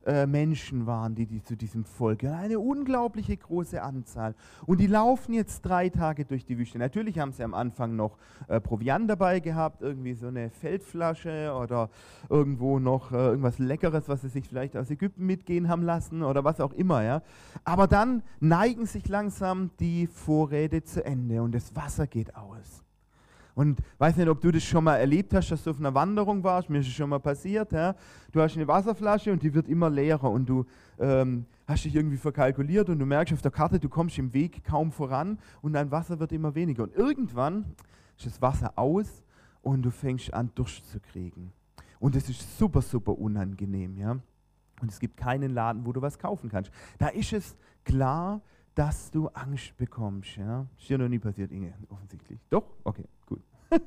äh, 0.05 0.25
Menschen 0.25 0.85
waren, 0.85 1.15
die, 1.15 1.25
die 1.25 1.43
zu 1.43 1.55
diesem 1.55 1.85
Volk. 1.85 2.23
Eine 2.23 2.59
unglaubliche 2.59 3.37
große 3.37 3.81
Anzahl. 3.81 4.35
Und 4.65 4.79
die 4.79 4.87
laufen 4.87 5.33
jetzt 5.33 5.61
drei 5.61 5.89
Tage 5.89 6.25
durch 6.25 6.45
die 6.45 6.57
Wüste. 6.57 6.79
Natürlich 6.79 7.19
haben 7.19 7.31
sie 7.31 7.43
am 7.43 7.53
Anfang 7.53 7.95
noch 7.95 8.17
äh, 8.47 8.59
Proviant 8.59 9.09
dabei 9.09 9.39
gehabt, 9.39 9.81
irgendwie 9.81 10.13
so 10.13 10.27
eine 10.27 10.49
Feldflasche 10.49 11.53
oder 11.53 11.89
irgendwo 12.29 12.79
noch 12.79 13.11
äh, 13.11 13.15
irgendwas 13.15 13.59
Leckeres, 13.59 14.09
was 14.09 14.21
sie 14.21 14.29
sich 14.29 14.47
vielleicht 14.47 14.75
aus 14.75 14.89
Ägypten 14.89 15.25
mitgehen 15.25 15.69
haben 15.69 15.83
lassen 15.83 16.23
oder 16.23 16.43
was 16.43 16.59
auch 16.59 16.73
immer. 16.73 17.03
Ja. 17.03 17.21
Aber 17.63 17.87
dann 17.87 18.23
neigen 18.39 18.85
sich 18.85 19.07
langsam 19.07 19.71
die 19.79 20.07
Vorräte 20.07 20.83
zu 20.83 21.05
Ende 21.05 21.41
und 21.41 21.53
das 21.53 21.75
Wasser 21.75 22.07
geht 22.07 22.35
aus. 22.35 22.83
Und 23.53 23.79
weiß 23.97 24.15
nicht, 24.17 24.29
ob 24.29 24.39
du 24.41 24.51
das 24.51 24.63
schon 24.63 24.83
mal 24.83 24.97
erlebt 24.97 25.33
hast, 25.33 25.51
dass 25.51 25.63
du 25.63 25.71
auf 25.71 25.79
einer 25.79 25.93
Wanderung 25.93 26.43
warst. 26.43 26.69
Mir 26.69 26.79
ist 26.79 26.87
es 26.87 26.93
schon 26.93 27.09
mal 27.09 27.19
passiert. 27.19 27.71
Ja? 27.71 27.95
Du 28.31 28.41
hast 28.41 28.55
eine 28.55 28.67
Wasserflasche 28.67 29.31
und 29.31 29.43
die 29.43 29.53
wird 29.53 29.67
immer 29.67 29.89
leerer 29.89 30.29
und 30.29 30.47
du 30.47 30.65
ähm, 30.99 31.45
hast 31.67 31.85
dich 31.85 31.95
irgendwie 31.95 32.17
verkalkuliert 32.17 32.89
und 32.89 32.99
du 32.99 33.05
merkst 33.05 33.33
auf 33.33 33.41
der 33.41 33.51
Karte, 33.51 33.79
du 33.79 33.89
kommst 33.89 34.17
im 34.17 34.33
Weg 34.33 34.63
kaum 34.63 34.91
voran 34.91 35.37
und 35.61 35.73
dein 35.73 35.91
Wasser 35.91 36.19
wird 36.19 36.31
immer 36.31 36.55
weniger. 36.55 36.83
Und 36.83 36.95
irgendwann 36.95 37.65
ist 38.17 38.25
das 38.25 38.41
Wasser 38.41 38.73
aus 38.77 39.23
und 39.61 39.81
du 39.81 39.91
fängst 39.91 40.33
an, 40.33 40.51
Durst 40.55 40.89
zu 40.89 40.99
kriegen. 40.99 41.51
Und 41.99 42.15
das 42.15 42.29
ist 42.29 42.57
super, 42.57 42.81
super 42.81 43.17
unangenehm. 43.17 43.97
Ja? 43.97 44.17
Und 44.81 44.91
es 44.91 44.99
gibt 44.99 45.17
keinen 45.17 45.53
Laden, 45.53 45.85
wo 45.85 45.93
du 45.93 46.01
was 46.01 46.17
kaufen 46.17 46.49
kannst. 46.49 46.71
Da 46.97 47.09
ist 47.09 47.33
es 47.33 47.55
klar, 47.83 48.41
dass 48.75 49.11
du 49.11 49.27
Angst 49.29 49.75
bekommst. 49.77 50.37
Ja? 50.37 50.65
Ist 50.77 50.89
dir 50.89 50.97
noch 50.97 51.09
nie 51.09 51.19
passiert, 51.19 51.51
Inge, 51.51 51.73
offensichtlich. 51.89 52.39
Doch? 52.49 52.63
Okay, 52.83 53.05
gut. 53.25 53.41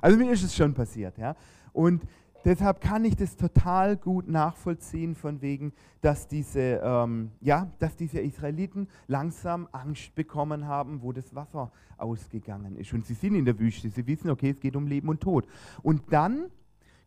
also 0.00 0.18
mir 0.18 0.32
ist 0.32 0.42
es 0.42 0.54
schon 0.54 0.74
passiert. 0.74 1.18
Ja? 1.18 1.36
Und 1.72 2.02
deshalb 2.44 2.80
kann 2.80 3.04
ich 3.04 3.16
das 3.16 3.36
total 3.36 3.96
gut 3.96 4.28
nachvollziehen, 4.28 5.14
von 5.14 5.40
wegen, 5.42 5.72
dass 6.00 6.26
diese, 6.26 6.80
ähm, 6.82 7.30
ja, 7.40 7.70
dass 7.78 7.96
diese 7.96 8.20
Israeliten 8.20 8.88
langsam 9.06 9.68
Angst 9.72 10.14
bekommen 10.14 10.66
haben, 10.66 11.02
wo 11.02 11.12
das 11.12 11.34
Wasser 11.34 11.70
ausgegangen 11.96 12.76
ist. 12.76 12.92
Und 12.92 13.06
sie 13.06 13.14
sind 13.14 13.34
in 13.34 13.44
der 13.44 13.58
Wüste, 13.58 13.90
sie 13.90 14.06
wissen, 14.06 14.30
okay, 14.30 14.50
es 14.50 14.60
geht 14.60 14.76
um 14.76 14.86
Leben 14.86 15.08
und 15.08 15.20
Tod. 15.20 15.46
Und 15.82 16.02
dann 16.12 16.50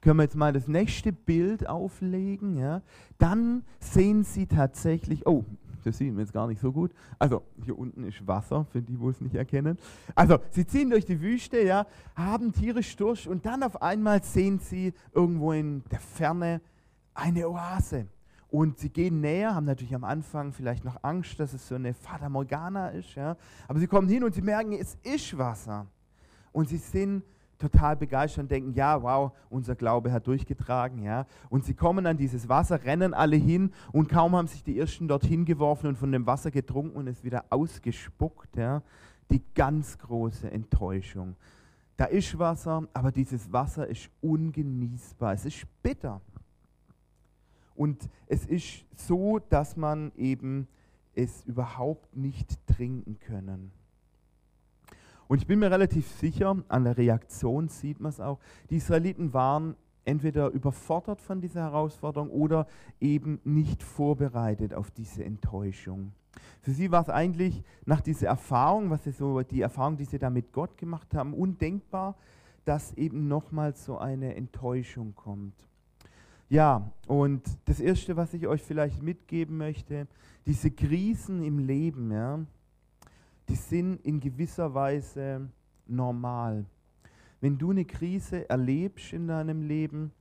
können 0.01 0.17
wir 0.17 0.23
jetzt 0.23 0.35
mal 0.35 0.53
das 0.53 0.67
nächste 0.67 1.11
Bild 1.11 1.67
auflegen. 1.67 2.57
Ja? 2.57 2.81
Dann 3.17 3.63
sehen 3.79 4.23
sie 4.23 4.45
tatsächlich, 4.45 5.25
oh, 5.25 5.45
das 5.87 5.97
sieht 5.97 6.11
man 6.11 6.19
jetzt 6.19 6.33
gar 6.33 6.47
nicht 6.47 6.61
so 6.61 6.71
gut. 6.71 6.91
Also 7.17 7.43
hier 7.63 7.77
unten 7.77 8.03
ist 8.03 8.25
Wasser, 8.27 8.65
für 8.71 8.81
die, 8.81 8.99
wo 8.99 9.09
es 9.09 9.21
nicht 9.21 9.35
erkennen. 9.35 9.77
Also 10.15 10.39
sie 10.51 10.67
ziehen 10.67 10.89
durch 10.89 11.05
die 11.05 11.21
Wüste, 11.21 11.61
ja, 11.61 11.87
haben 12.15 12.51
tierisch 12.51 12.95
durch 12.95 13.27
und 13.27 13.45
dann 13.45 13.63
auf 13.63 13.81
einmal 13.81 14.23
sehen 14.23 14.59
sie 14.59 14.93
irgendwo 15.13 15.53
in 15.53 15.83
der 15.91 15.99
Ferne 15.99 16.61
eine 17.13 17.49
Oase. 17.49 18.07
Und 18.49 18.77
sie 18.77 18.89
gehen 18.89 19.19
näher, 19.19 19.55
haben 19.55 19.65
natürlich 19.65 19.93
am 19.93 20.05
Anfang 20.05 20.53
vielleicht 20.53 20.85
noch 20.85 21.03
Angst, 21.03 21.39
dass 21.39 21.53
es 21.53 21.67
so 21.67 21.75
eine 21.75 21.93
Fata 21.93 22.29
Morgana 22.29 22.89
ist. 22.89 23.15
Ja. 23.15 23.35
Aber 23.67 23.79
sie 23.79 23.87
kommen 23.87 24.07
hin 24.07 24.23
und 24.23 24.33
sie 24.33 24.41
merken, 24.41 24.71
es 24.73 24.97
ist 25.03 25.37
Wasser. 25.37 25.87
Und 26.53 26.69
sie 26.69 26.77
sind 26.77 27.23
total 27.57 27.95
begeistert 27.95 28.43
und 28.43 28.51
denken, 28.51 28.73
ja, 28.73 29.01
wow, 29.01 29.31
unser 29.49 29.75
Glaube 29.75 30.11
hat 30.11 30.27
durchgetragen, 30.27 31.03
ja. 31.03 31.25
Und 31.49 31.65
sie 31.65 31.73
kommen 31.73 32.05
an 32.05 32.17
dieses 32.17 32.47
Wasser, 32.49 32.83
rennen 32.83 33.13
alle 33.13 33.35
hin 33.35 33.71
und 33.91 34.09
kaum 34.09 34.35
haben 34.35 34.47
sich 34.47 34.63
die 34.63 34.77
Ersten 34.77 35.07
dorthin 35.07 35.45
geworfen 35.45 35.87
und 35.87 35.97
von 35.97 36.11
dem 36.11 36.25
Wasser 36.25 36.51
getrunken 36.51 36.97
und 36.97 37.07
es 37.07 37.23
wieder 37.23 37.45
ausgespuckt, 37.49 38.55
ja. 38.55 38.81
Die 39.29 39.41
ganz 39.55 39.97
große 39.97 40.49
Enttäuschung. 40.49 41.35
Da 41.97 42.05
ist 42.05 42.37
Wasser, 42.37 42.87
aber 42.93 43.11
dieses 43.11 43.51
Wasser 43.51 43.87
ist 43.87 44.09
ungenießbar. 44.21 45.33
Es 45.33 45.45
ist 45.45 45.65
bitter. 45.81 46.21
Und 47.75 48.09
es 48.27 48.45
ist 48.45 48.85
so, 48.95 49.39
dass 49.39 49.75
man 49.75 50.11
eben 50.15 50.67
es 51.15 51.43
überhaupt 51.45 52.15
nicht 52.15 52.65
trinken 52.67 53.19
können. 53.19 53.71
Und 55.27 55.39
ich 55.39 55.47
bin 55.47 55.59
mir 55.59 55.71
relativ 55.71 56.07
sicher, 56.07 56.55
an 56.67 56.83
der 56.83 56.97
Reaktion 56.97 57.67
sieht 57.67 57.99
man 57.99 58.09
es 58.09 58.19
auch, 58.19 58.39
die 58.69 58.77
Israeliten 58.77 59.33
waren 59.33 59.75
entweder 60.05 60.49
überfordert 60.49 61.21
von 61.21 61.41
dieser 61.41 61.63
Herausforderung 61.63 62.29
oder 62.29 62.65
eben 63.01 63.39
nicht 63.43 63.83
vorbereitet 63.83 64.73
auf 64.73 64.89
diese 64.89 65.23
Enttäuschung. 65.23 66.13
Für 66.61 66.71
sie 66.71 66.91
war 66.91 67.01
es 67.01 67.09
eigentlich 67.09 67.61
nach 67.85 68.01
dieser 68.01 68.27
Erfahrung, 68.27 68.89
was 68.89 69.03
sie 69.03 69.11
so, 69.11 69.41
die 69.41 69.61
Erfahrung, 69.61 69.97
die 69.97 70.05
sie 70.05 70.19
da 70.19 70.29
mit 70.29 70.53
Gott 70.53 70.77
gemacht 70.77 71.13
haben, 71.13 71.33
undenkbar, 71.33 72.15
dass 72.63 72.93
eben 72.93 73.27
nochmals 73.27 73.83
so 73.85 73.97
eine 73.97 74.35
Enttäuschung 74.35 75.13
kommt. 75.15 75.67
Ja, 76.49 76.91
und 77.07 77.41
das 77.65 77.81
Erste, 77.81 78.15
was 78.15 78.33
ich 78.33 78.47
euch 78.47 78.61
vielleicht 78.63 79.01
mitgeben 79.01 79.57
möchte, 79.57 80.07
diese 80.45 80.71
Krisen 80.71 81.43
im 81.43 81.59
Leben, 81.59 82.11
ja, 82.11 82.39
die 83.49 83.55
sind 83.55 84.05
in 84.05 84.19
gewisser 84.19 84.73
Weise 84.73 85.49
normal. 85.87 86.65
Wenn 87.39 87.57
du 87.57 87.71
eine 87.71 87.85
Krise 87.85 88.49
erlebst 88.49 89.13
in 89.13 89.27
deinem 89.27 89.61
Leben, 89.61 90.11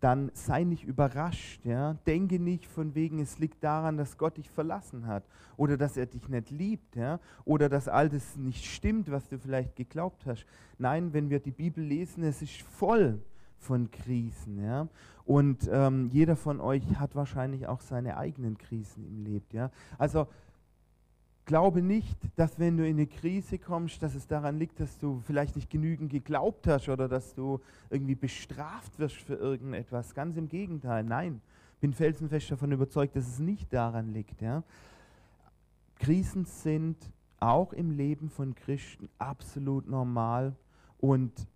dann 0.00 0.30
sei 0.34 0.64
nicht 0.64 0.84
überrascht. 0.84 1.64
Ja? 1.64 1.94
Denke 2.06 2.38
nicht 2.38 2.66
von 2.66 2.94
wegen, 2.94 3.20
es 3.20 3.38
liegt 3.38 3.62
daran, 3.62 3.96
dass 3.96 4.16
Gott 4.16 4.38
dich 4.38 4.50
verlassen 4.50 5.06
hat 5.06 5.24
oder 5.56 5.76
dass 5.76 5.96
er 5.96 6.06
dich 6.06 6.28
nicht 6.28 6.50
liebt 6.50 6.96
ja? 6.96 7.20
oder 7.44 7.68
dass 7.68 7.86
all 7.86 8.08
das 8.08 8.36
nicht 8.36 8.64
stimmt, 8.64 9.10
was 9.10 9.28
du 9.28 9.38
vielleicht 9.38 9.76
geglaubt 9.76 10.24
hast. 10.26 10.46
Nein, 10.78 11.12
wenn 11.12 11.28
wir 11.28 11.40
die 11.40 11.50
Bibel 11.50 11.84
lesen, 11.84 12.24
es 12.24 12.40
ist 12.40 12.62
voll 12.62 13.20
von 13.58 13.90
Krisen. 13.90 14.62
Ja? 14.62 14.88
Und 15.26 15.68
ähm, 15.70 16.08
jeder 16.10 16.36
von 16.36 16.60
euch 16.60 16.82
hat 16.98 17.14
wahrscheinlich 17.14 17.66
auch 17.66 17.80
seine 17.80 18.16
eigenen 18.16 18.56
Krisen 18.56 19.04
im 19.06 19.24
Leben. 19.24 19.46
Ja? 19.52 19.70
Also 19.98 20.28
glaube 21.50 21.82
nicht, 21.82 22.16
dass 22.36 22.60
wenn 22.60 22.76
du 22.76 22.86
in 22.86 22.94
eine 22.94 23.08
Krise 23.08 23.58
kommst, 23.58 24.04
dass 24.04 24.14
es 24.14 24.28
daran 24.28 24.60
liegt, 24.60 24.78
dass 24.78 24.98
du 24.98 25.20
vielleicht 25.26 25.56
nicht 25.56 25.68
genügend 25.68 26.12
geglaubt 26.12 26.68
hast 26.68 26.88
oder 26.88 27.08
dass 27.08 27.34
du 27.34 27.58
irgendwie 27.90 28.14
bestraft 28.14 29.00
wirst 29.00 29.16
für 29.16 29.34
irgendetwas. 29.34 30.14
Ganz 30.14 30.36
im 30.36 30.48
Gegenteil. 30.48 31.02
Nein, 31.02 31.40
bin 31.80 31.92
felsenfest 31.92 32.52
davon 32.52 32.70
überzeugt, 32.70 33.16
dass 33.16 33.26
es 33.26 33.40
nicht 33.40 33.72
daran 33.72 34.12
liegt. 34.12 34.40
Ja. 34.40 34.62
Krisen 35.96 36.44
sind 36.44 36.96
auch 37.40 37.72
im 37.72 37.90
Leben 37.90 38.30
von 38.30 38.54
Christen 38.54 39.08
absolut 39.18 39.88
normal 39.88 40.54
und 40.98 41.48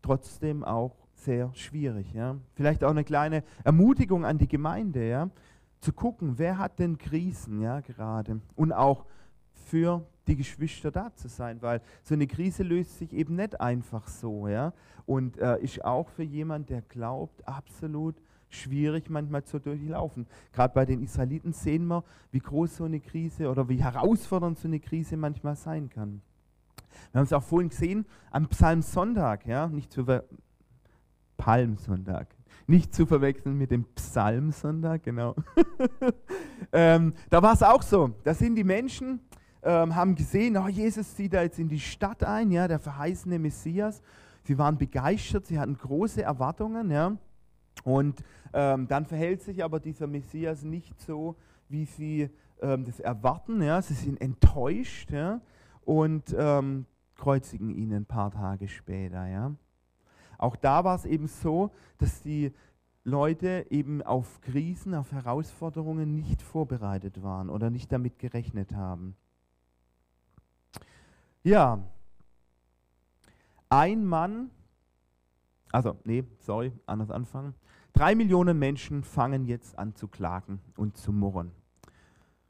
trotzdem 0.00 0.62
auch 0.62 0.94
sehr 1.14 1.52
schwierig. 1.54 2.12
Ja. 2.12 2.36
Vielleicht 2.54 2.84
auch 2.84 2.90
eine 2.90 3.02
kleine 3.02 3.42
Ermutigung 3.64 4.24
an 4.24 4.38
die 4.38 4.46
Gemeinde. 4.46 5.08
Ja 5.08 5.28
zu 5.80 5.92
gucken, 5.92 6.38
wer 6.38 6.58
hat 6.58 6.78
denn 6.78 6.98
Krisen, 6.98 7.60
ja, 7.60 7.80
gerade. 7.80 8.40
Und 8.54 8.72
auch 8.72 9.06
für 9.52 10.06
die 10.26 10.36
Geschwister 10.36 10.90
da 10.90 11.14
zu 11.14 11.28
sein, 11.28 11.60
weil 11.62 11.80
so 12.02 12.14
eine 12.14 12.26
Krise 12.26 12.62
löst 12.62 12.98
sich 12.98 13.12
eben 13.12 13.36
nicht 13.36 13.60
einfach 13.60 14.06
so, 14.08 14.48
ja. 14.48 14.72
Und 15.06 15.38
äh, 15.38 15.58
ist 15.60 15.84
auch 15.84 16.08
für 16.08 16.22
jemand, 16.22 16.70
der 16.70 16.82
glaubt, 16.82 17.46
absolut 17.48 18.16
schwierig 18.48 19.08
manchmal 19.08 19.44
zu 19.44 19.58
durchlaufen. 19.58 20.26
Gerade 20.52 20.74
bei 20.74 20.84
den 20.84 21.02
Israeliten 21.02 21.52
sehen 21.52 21.86
wir, 21.86 22.04
wie 22.32 22.40
groß 22.40 22.76
so 22.76 22.84
eine 22.84 23.00
Krise 23.00 23.48
oder 23.48 23.68
wie 23.68 23.82
herausfordernd 23.82 24.58
so 24.58 24.68
eine 24.68 24.80
Krise 24.80 25.16
manchmal 25.16 25.56
sein 25.56 25.88
kann. 25.88 26.20
Wir 27.12 27.20
haben 27.20 27.26
es 27.26 27.32
auch 27.32 27.42
vorhin 27.42 27.70
gesehen 27.70 28.06
am 28.30 28.48
Psalmsonntag, 28.48 29.46
ja, 29.46 29.68
nicht 29.68 29.92
zu 29.92 30.04
Palmsonntag, 31.36 32.28
nicht 32.70 32.94
zu 32.94 33.04
verwechseln 33.04 33.58
mit 33.58 33.70
dem 33.70 33.84
Psalmsonntag, 33.94 35.02
genau. 35.02 35.34
ähm, 36.72 37.12
da 37.28 37.42
war 37.42 37.52
es 37.52 37.62
auch 37.62 37.82
so. 37.82 38.12
Da 38.24 38.32
sind 38.32 38.54
die 38.54 38.64
Menschen, 38.64 39.20
ähm, 39.62 39.94
haben 39.94 40.14
gesehen, 40.14 40.56
oh, 40.56 40.68
Jesus 40.68 41.14
zieht 41.14 41.34
da 41.34 41.42
jetzt 41.42 41.58
in 41.58 41.68
die 41.68 41.80
Stadt 41.80 42.24
ein, 42.24 42.50
ja, 42.50 42.68
der 42.68 42.78
verheißene 42.78 43.38
Messias. 43.38 44.00
Sie 44.44 44.56
waren 44.56 44.78
begeistert, 44.78 45.46
sie 45.46 45.58
hatten 45.58 45.76
große 45.76 46.22
Erwartungen, 46.22 46.90
ja. 46.90 47.16
Und 47.84 48.22
ähm, 48.52 48.88
dann 48.88 49.06
verhält 49.06 49.42
sich 49.42 49.62
aber 49.62 49.80
dieser 49.80 50.06
Messias 50.06 50.62
nicht 50.62 51.00
so, 51.00 51.36
wie 51.68 51.84
sie 51.84 52.30
ähm, 52.60 52.84
das 52.84 53.00
erwarten. 53.00 53.62
Ja. 53.62 53.82
Sie 53.82 53.94
sind 53.94 54.20
enttäuscht 54.20 55.10
ja, 55.10 55.40
und 55.84 56.34
ähm, 56.38 56.86
kreuzigen 57.16 57.70
ihn 57.70 57.92
ein 57.92 58.06
paar 58.06 58.30
Tage 58.30 58.68
später. 58.68 59.26
Ja. 59.26 59.52
Auch 60.40 60.56
da 60.56 60.84
war 60.84 60.96
es 60.96 61.04
eben 61.04 61.26
so, 61.26 61.70
dass 61.98 62.22
die 62.22 62.54
Leute 63.04 63.66
eben 63.68 64.00
auf 64.00 64.40
Krisen, 64.40 64.94
auf 64.94 65.12
Herausforderungen 65.12 66.14
nicht 66.14 66.40
vorbereitet 66.40 67.22
waren 67.22 67.50
oder 67.50 67.68
nicht 67.68 67.92
damit 67.92 68.18
gerechnet 68.18 68.74
haben. 68.74 69.16
Ja, 71.42 71.82
ein 73.68 74.06
Mann, 74.06 74.50
also 75.72 75.98
nee, 76.04 76.24
sorry, 76.38 76.72
anders 76.86 77.10
anfangen. 77.10 77.54
Drei 77.92 78.14
Millionen 78.14 78.58
Menschen 78.58 79.04
fangen 79.04 79.44
jetzt 79.44 79.78
an 79.78 79.94
zu 79.94 80.08
klagen 80.08 80.60
und 80.76 80.96
zu 80.96 81.12
murren 81.12 81.50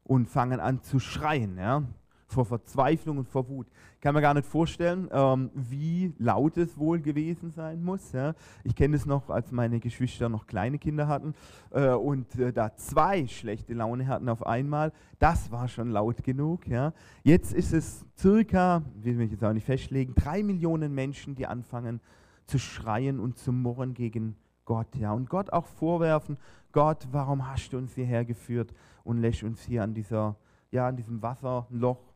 und 0.05 0.29
fangen 0.29 0.61
an 0.61 0.81
zu 0.81 0.99
schreien. 0.99 1.57
Ja? 1.57 1.83
Vor 2.31 2.45
Verzweiflung 2.45 3.17
und 3.17 3.27
vor 3.27 3.47
Wut. 3.47 3.67
Ich 3.95 4.01
kann 4.01 4.15
mir 4.15 4.21
gar 4.21 4.33
nicht 4.33 4.47
vorstellen, 4.47 5.09
ähm, 5.11 5.51
wie 5.53 6.13
laut 6.17 6.57
es 6.57 6.77
wohl 6.77 6.99
gewesen 6.99 7.51
sein 7.51 7.83
muss. 7.83 8.11
Ja. 8.13 8.33
Ich 8.63 8.75
kenne 8.75 8.95
es 8.95 9.05
noch, 9.05 9.29
als 9.29 9.51
meine 9.51 9.79
Geschwister 9.79 10.29
noch 10.29 10.47
kleine 10.47 10.79
Kinder 10.79 11.07
hatten 11.07 11.33
äh, 11.71 11.89
und 11.89 12.35
äh, 12.39 12.51
da 12.51 12.75
zwei 12.75 13.27
schlechte 13.27 13.73
Laune 13.73 14.07
hatten 14.07 14.29
auf 14.29 14.45
einmal. 14.45 14.91
Das 15.19 15.51
war 15.51 15.67
schon 15.67 15.89
laut 15.91 16.23
genug. 16.23 16.67
Ja. 16.67 16.93
Jetzt 17.23 17.53
ist 17.53 17.73
es 17.73 18.05
circa, 18.17 18.81
will 18.95 19.15
mich 19.15 19.31
jetzt 19.31 19.43
auch 19.43 19.53
nicht 19.53 19.65
festlegen, 19.65 20.15
drei 20.15 20.41
Millionen 20.41 20.93
Menschen, 20.93 21.35
die 21.35 21.45
anfangen 21.45 22.01
zu 22.47 22.57
schreien 22.57 23.19
und 23.19 23.37
zu 23.37 23.51
murren 23.51 23.93
gegen 23.93 24.35
Gott. 24.65 24.95
Ja. 24.95 25.11
Und 25.11 25.29
Gott 25.29 25.51
auch 25.53 25.65
vorwerfen, 25.65 26.37
Gott, 26.71 27.07
warum 27.11 27.47
hast 27.51 27.73
du 27.73 27.77
uns 27.77 27.93
hierher 27.93 28.23
geführt 28.23 28.73
und 29.03 29.17
lässt 29.17 29.43
uns 29.43 29.61
hier 29.63 29.83
an 29.83 29.93
dieser 29.93 30.37
ja, 30.71 30.87
an 30.87 30.95
diesem 30.95 31.21
Wasserloch 31.21 32.10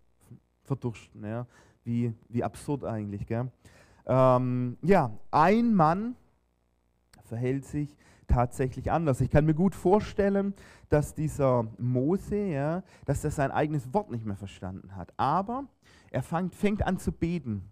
verdursten. 0.65 1.23
Ja? 1.23 1.47
Wie, 1.83 2.13
wie 2.29 2.43
absurd 2.43 2.83
eigentlich. 2.83 3.25
Gell? 3.27 3.51
Ähm, 4.05 4.77
ja, 4.81 5.11
ein 5.31 5.73
Mann 5.73 6.15
verhält 7.23 7.65
sich 7.65 7.95
tatsächlich 8.27 8.91
anders. 8.91 9.21
Ich 9.21 9.29
kann 9.29 9.45
mir 9.45 9.53
gut 9.53 9.75
vorstellen, 9.75 10.53
dass 10.89 11.13
dieser 11.13 11.67
Mose, 11.77 12.37
ja, 12.37 12.83
dass 13.05 13.23
er 13.23 13.31
sein 13.31 13.51
eigenes 13.51 13.93
Wort 13.93 14.11
nicht 14.11 14.25
mehr 14.25 14.35
verstanden 14.35 14.95
hat. 14.95 15.13
Aber 15.17 15.65
er 16.11 16.23
fängt, 16.23 16.55
fängt 16.55 16.85
an 16.85 16.97
zu 16.97 17.11
beten. 17.11 17.71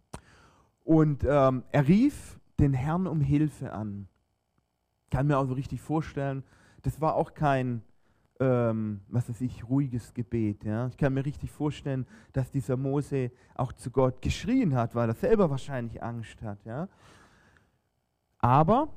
Und 0.83 1.23
ähm, 1.27 1.63
er 1.71 1.87
rief 1.87 2.39
den 2.59 2.73
Herrn 2.73 3.07
um 3.07 3.21
Hilfe 3.21 3.73
an. 3.73 4.07
Ich 5.05 5.09
kann 5.11 5.27
mir 5.27 5.37
auch 5.37 5.45
so 5.45 5.53
richtig 5.53 5.81
vorstellen, 5.81 6.43
das 6.81 6.99
war 6.99 7.15
auch 7.15 7.33
kein 7.33 7.81
ähm, 8.39 9.01
was 9.07 9.29
weiß 9.29 9.41
ich, 9.41 9.67
ruhiges 9.67 10.13
Gebet. 10.13 10.63
Ja? 10.63 10.87
Ich 10.87 10.97
kann 10.97 11.13
mir 11.13 11.25
richtig 11.25 11.51
vorstellen, 11.51 12.05
dass 12.31 12.51
dieser 12.51 12.77
Mose 12.77 13.31
auch 13.55 13.73
zu 13.73 13.91
Gott 13.91 14.21
geschrien 14.21 14.75
hat, 14.75 14.95
weil 14.95 15.09
er 15.09 15.15
selber 15.15 15.49
wahrscheinlich 15.49 16.01
Angst 16.01 16.41
hat. 16.41 16.63
Ja? 16.65 16.87
Aber 18.39 18.89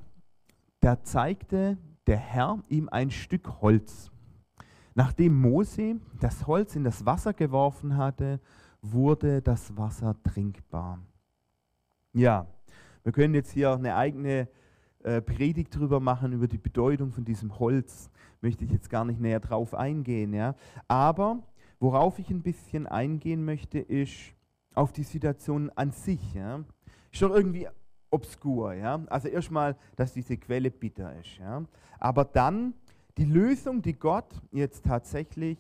da 0.81 1.03
zeigte 1.03 1.79
der 2.07 2.19
Herr 2.19 2.63
ihm 2.69 2.89
ein 2.89 3.11
Stück 3.11 3.61
Holz. 3.61 4.11
Nachdem 4.95 5.41
Mose 5.41 5.97
das 6.21 6.47
Holz 6.47 6.75
in 6.75 6.85
das 6.85 7.05
Wasser 7.05 7.35
geworfen 7.35 7.97
hatte, 7.97 8.41
wurde 8.81 9.43
das 9.43 9.77
Wasser 9.77 10.17
trinkbar. 10.23 10.99
Ja, 12.13 12.47
wir 13.03 13.13
können 13.13 13.35
jetzt 13.35 13.51
hier 13.51 13.73
eine 13.73 13.95
eigene 13.95 14.49
äh, 15.03 15.21
Predigt 15.21 15.77
drüber 15.77 16.01
machen, 16.01 16.33
über 16.33 16.49
die 16.49 16.59
Bedeutung 16.59 17.13
von 17.13 17.25
diesem 17.25 17.59
Holz. 17.59 18.11
Möchte 18.47 18.65
ich 18.65 18.71
jetzt 18.71 18.91
gar 18.91 19.05
nicht 19.05 19.21
näher 19.21 19.41
drauf 19.41 19.75
eingehen. 19.75 20.33
Ja? 20.33 20.55
Aber 20.87 21.43
worauf 21.81 22.21
ich 22.21 22.31
ein 22.31 22.43
bisschen 22.43 22.87
eingehen 22.87 23.45
möchte, 23.45 23.81
ist 23.81 24.15
auf 24.73 24.93
die 24.93 25.03
Situation 25.03 25.69
an 25.75 25.91
sich. 25.91 26.33
Ja? 26.33 26.63
Ist 27.11 27.23
doch 27.23 27.35
irgendwie 27.35 27.67
obskur. 28.09 28.75
Ja? 28.75 29.05
Also 29.09 29.27
erstmal, 29.27 29.75
dass 29.97 30.13
diese 30.13 30.37
Quelle 30.37 30.71
bitter 30.71 31.19
ist. 31.19 31.39
Ja? 31.39 31.65
Aber 31.99 32.25
dann 32.25 32.75
die 33.19 33.25
Lösung, 33.25 33.83
die 33.83 33.95
Gott 33.95 34.41
jetzt 34.53 34.85
tatsächlich 34.85 35.59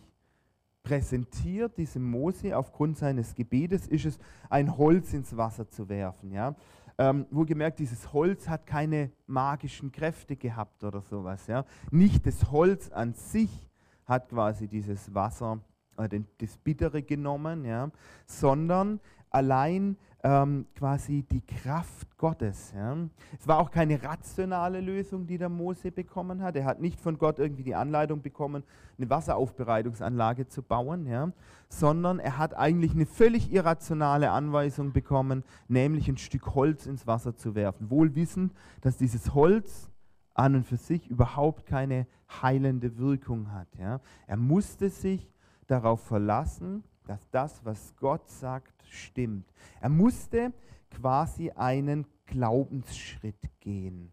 präsentiert, 0.84 1.76
diesem 1.78 2.08
Mose 2.08 2.56
aufgrund 2.56 2.98
seines 2.98 3.34
Gebetes, 3.34 3.88
ist 3.88 4.04
es, 4.04 4.18
ein 4.48 4.78
Holz 4.78 5.12
ins 5.12 5.36
Wasser 5.36 5.68
zu 5.68 5.88
werfen. 5.88 6.30
Ja? 6.30 6.54
Ähm, 6.99 7.26
wohlgemerkt, 7.30 7.78
dieses 7.78 8.13
Holz 8.13 8.49
hat 8.49 8.67
keine 8.67 9.11
magischen 9.26 9.93
Kräfte 9.93 10.37
gehabt 10.37 10.82
oder 10.82 11.02
sowas. 11.02 11.47
Ja? 11.47 11.65
Nicht 11.91 12.26
das 12.26 12.50
Holz 12.50 12.91
an 12.91 13.13
sich 13.13 13.69
hat 14.06 14.30
quasi 14.30 14.67
dieses 14.67 15.15
Wasser, 15.15 15.61
äh, 15.99 16.09
das 16.39 16.56
Bittere 16.56 17.02
genommen, 17.02 17.65
ja? 17.67 17.91
sondern 18.25 19.00
allein 19.30 19.97
ähm, 20.26 20.67
quasi 20.75 21.23
die 21.23 21.41
Kraft 21.41 22.19
Gottes. 22.19 22.73
Ja. 22.75 22.97
Es 23.39 23.47
war 23.47 23.58
auch 23.58 23.71
keine 23.71 24.02
rationale 24.02 24.80
Lösung, 24.80 25.26
die 25.26 25.39
der 25.39 25.49
Mose 25.49 25.93
bekommen 25.93 26.43
hat. 26.43 26.56
Er 26.56 26.65
hat 26.65 26.80
nicht 26.80 27.00
von 27.00 27.17
Gott 27.17 27.39
irgendwie 27.39 27.62
die 27.62 27.75
Anleitung 27.75 28.23
bekommen, 28.23 28.65
eine 28.99 29.08
Wasseraufbereitungsanlage 29.08 30.49
zu 30.49 30.62
bauen, 30.62 31.06
ja, 31.06 31.30
sondern 31.69 32.19
er 32.19 32.39
hat 32.39 32.56
eigentlich 32.56 32.93
eine 32.93 33.06
völlig 33.06 33.52
irrationale 33.52 34.30
Anweisung 34.30 34.93
bekommen, 34.93 35.45
nämlich 35.69 36.08
ein 36.08 36.19
Stück 36.19 36.54
Holz 36.54 36.86
ins 36.86 37.06
Wasser 37.06 37.36
zu 37.36 37.54
werfen. 37.54 37.91
Wohl 37.91 38.15
wissend, 38.17 38.52
dass 38.80 38.97
dieses 38.97 39.32
Holz 39.32 39.91
an 40.34 40.56
und 40.56 40.67
für 40.67 40.76
sich 40.76 41.08
überhaupt 41.08 41.67
keine 41.67 42.06
heilende 42.43 42.99
Wirkung 42.99 43.52
hat. 43.52 43.69
Ja. 43.78 44.00
Er 44.26 44.36
musste 44.36 44.91
sich 44.91 45.30
darauf 45.67 46.00
verlassen, 46.00 46.82
dass 47.06 47.28
das, 47.30 47.64
was 47.64 47.95
Gott 47.97 48.28
sagt, 48.28 48.84
stimmt. 48.88 49.52
Er 49.80 49.88
musste 49.88 50.52
quasi 50.90 51.50
einen 51.50 52.06
Glaubensschritt 52.26 53.50
gehen. 53.60 54.12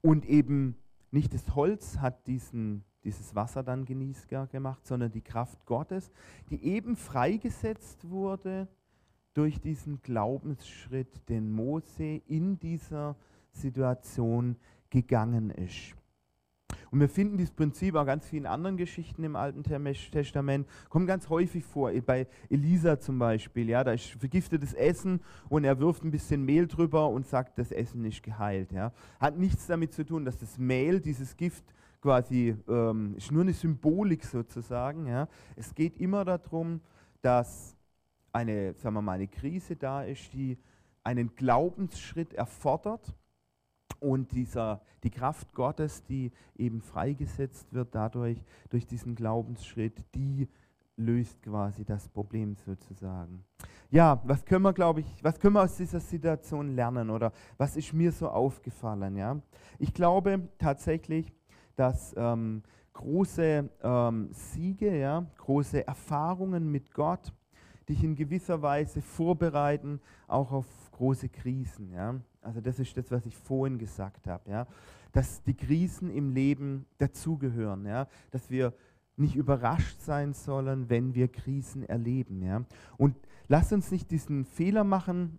Und 0.00 0.26
eben 0.26 0.76
nicht 1.10 1.34
das 1.34 1.54
Holz 1.54 1.98
hat 1.98 2.26
diesen, 2.26 2.84
dieses 3.04 3.34
Wasser 3.34 3.62
dann 3.62 3.84
genießbar 3.84 4.46
gemacht, 4.46 4.86
sondern 4.86 5.10
die 5.10 5.22
Kraft 5.22 5.64
Gottes, 5.66 6.10
die 6.50 6.62
eben 6.64 6.96
freigesetzt 6.96 8.08
wurde 8.08 8.68
durch 9.34 9.60
diesen 9.60 10.02
Glaubensschritt, 10.02 11.28
den 11.28 11.50
Mose 11.50 12.22
in 12.26 12.58
dieser 12.58 13.16
Situation 13.52 14.56
gegangen 14.90 15.50
ist. 15.50 15.97
Und 16.90 17.00
wir 17.00 17.08
finden 17.08 17.36
dieses 17.36 17.52
Prinzip 17.52 17.94
auch 17.94 18.06
ganz 18.06 18.26
vielen 18.26 18.46
anderen 18.46 18.76
Geschichten 18.76 19.24
im 19.24 19.36
Alten 19.36 19.62
Testament, 19.62 20.66
kommt 20.88 21.06
ganz 21.06 21.28
häufig 21.28 21.64
vor. 21.64 21.90
Bei 22.06 22.26
Elisa 22.48 22.98
zum 22.98 23.18
Beispiel, 23.18 23.68
ja, 23.68 23.84
da 23.84 23.92
ist 23.92 24.06
vergiftetes 24.18 24.72
Essen 24.74 25.20
und 25.48 25.64
er 25.64 25.78
wirft 25.78 26.04
ein 26.04 26.10
bisschen 26.10 26.44
Mehl 26.44 26.66
drüber 26.66 27.08
und 27.08 27.26
sagt, 27.26 27.58
das 27.58 27.72
Essen 27.72 28.04
ist 28.04 28.22
geheilt. 28.22 28.72
Ja. 28.72 28.92
Hat 29.20 29.38
nichts 29.38 29.66
damit 29.66 29.92
zu 29.92 30.04
tun, 30.04 30.24
dass 30.24 30.38
das 30.38 30.58
Mehl, 30.58 31.00
dieses 31.00 31.36
Gift, 31.36 31.64
quasi 32.00 32.56
ähm, 32.68 33.14
ist 33.16 33.32
nur 33.32 33.42
eine 33.42 33.52
Symbolik 33.52 34.24
sozusagen. 34.24 35.06
Ja. 35.06 35.28
Es 35.56 35.74
geht 35.74 35.98
immer 35.98 36.24
darum, 36.24 36.80
dass 37.22 37.76
eine, 38.32 38.74
sagen 38.74 38.94
wir 38.94 39.02
mal, 39.02 39.12
eine 39.12 39.28
Krise 39.28 39.76
da 39.76 40.04
ist, 40.04 40.32
die 40.32 40.58
einen 41.02 41.34
Glaubensschritt 41.34 42.34
erfordert 42.34 43.14
und 44.00 44.32
dieser, 44.32 44.80
die 45.02 45.10
Kraft 45.10 45.52
Gottes, 45.54 46.04
die 46.04 46.30
eben 46.56 46.80
freigesetzt 46.80 47.72
wird 47.72 47.94
dadurch, 47.94 48.38
durch 48.70 48.86
diesen 48.86 49.14
Glaubensschritt, 49.14 50.04
die 50.14 50.48
löst 50.96 51.42
quasi 51.42 51.84
das 51.84 52.08
Problem 52.08 52.56
sozusagen. 52.66 53.44
Ja, 53.90 54.20
was 54.24 54.44
können 54.44 54.64
wir, 54.64 54.72
glaube 54.72 55.00
ich, 55.00 55.24
was 55.24 55.38
können 55.38 55.54
wir 55.54 55.62
aus 55.62 55.76
dieser 55.76 56.00
Situation 56.00 56.74
lernen 56.74 57.08
oder 57.08 57.32
was 57.56 57.76
ist 57.76 57.92
mir 57.92 58.12
so 58.12 58.28
aufgefallen? 58.28 59.16
Ja? 59.16 59.40
Ich 59.78 59.94
glaube 59.94 60.48
tatsächlich, 60.58 61.32
dass 61.76 62.14
ähm, 62.16 62.62
große 62.92 63.70
ähm, 63.82 64.28
Siege, 64.32 64.98
ja, 64.98 65.24
große 65.38 65.86
Erfahrungen 65.86 66.70
mit 66.70 66.92
Gott 66.92 67.32
dich 67.88 68.02
in 68.04 68.14
gewisser 68.14 68.62
Weise 68.62 69.02
vorbereiten, 69.02 70.00
auch 70.26 70.52
auf 70.52 70.66
große 70.92 71.28
Krisen. 71.28 71.92
Ja? 71.92 72.20
Also 72.42 72.60
das 72.60 72.78
ist 72.78 72.96
das, 72.96 73.10
was 73.10 73.26
ich 73.26 73.36
vorhin 73.36 73.78
gesagt 73.78 74.26
habe, 74.26 74.50
ja? 74.50 74.66
dass 75.12 75.42
die 75.42 75.54
Krisen 75.54 76.10
im 76.10 76.30
Leben 76.30 76.86
dazugehören, 76.98 77.86
ja? 77.86 78.06
dass 78.30 78.50
wir 78.50 78.74
nicht 79.16 79.34
überrascht 79.34 80.00
sein 80.00 80.32
sollen, 80.32 80.88
wenn 80.88 81.14
wir 81.14 81.28
Krisen 81.28 81.82
erleben. 81.82 82.42
Ja? 82.42 82.64
Und 82.96 83.16
lass 83.48 83.72
uns 83.72 83.90
nicht 83.90 84.10
diesen 84.10 84.44
Fehler 84.44 84.84
machen, 84.84 85.38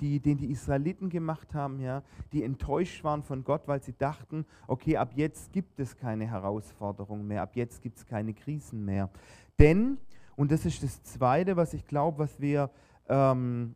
die, 0.00 0.20
den 0.20 0.36
die 0.36 0.50
Israeliten 0.50 1.08
gemacht 1.08 1.54
haben, 1.54 1.80
ja, 1.80 2.02
die 2.32 2.42
enttäuscht 2.42 3.02
waren 3.02 3.22
von 3.22 3.44
Gott, 3.44 3.66
weil 3.66 3.82
sie 3.82 3.94
dachten, 3.96 4.44
okay, 4.66 4.96
ab 4.96 5.12
jetzt 5.14 5.52
gibt 5.52 5.80
es 5.80 5.96
keine 5.96 6.26
Herausforderung 6.26 7.26
mehr, 7.26 7.42
ab 7.42 7.56
jetzt 7.56 7.80
gibt 7.80 7.96
es 7.96 8.04
keine 8.04 8.34
Krisen 8.34 8.84
mehr. 8.84 9.10
Denn, 9.58 9.96
und 10.36 10.52
das 10.52 10.66
ist 10.66 10.82
das 10.82 11.02
Zweite, 11.02 11.56
was 11.56 11.74
ich 11.74 11.86
glaube, 11.86 12.18
was 12.18 12.40
wir, 12.40 12.70
ähm, 13.08 13.74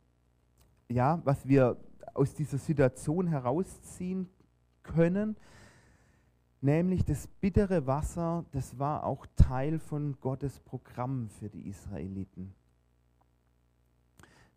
ja, 0.88 1.20
was 1.24 1.48
wir 1.48 1.76
aus 2.14 2.34
dieser 2.34 2.58
Situation 2.58 3.26
herausziehen 3.26 4.28
können. 4.82 5.36
Nämlich 6.60 7.04
das 7.04 7.26
bittere 7.26 7.86
Wasser, 7.86 8.44
das 8.52 8.78
war 8.78 9.04
auch 9.04 9.26
Teil 9.34 9.78
von 9.78 10.20
Gottes 10.20 10.60
Programm 10.60 11.30
für 11.30 11.48
die 11.48 11.68
Israeliten. 11.68 12.54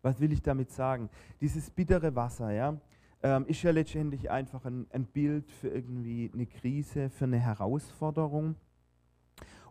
Was 0.02 0.20
will 0.20 0.32
ich 0.32 0.42
damit 0.42 0.70
sagen? 0.70 1.08
Dieses 1.40 1.70
bittere 1.70 2.14
Wasser, 2.14 2.50
ja, 2.50 2.78
ähm, 3.22 3.46
ist 3.46 3.62
ja 3.62 3.70
letztendlich 3.70 4.30
einfach 4.30 4.66
ein, 4.66 4.86
ein 4.90 5.06
Bild 5.06 5.50
für 5.50 5.68
irgendwie 5.68 6.30
eine 6.34 6.44
Krise, 6.44 7.08
für 7.08 7.24
eine 7.24 7.38
Herausforderung. 7.38 8.56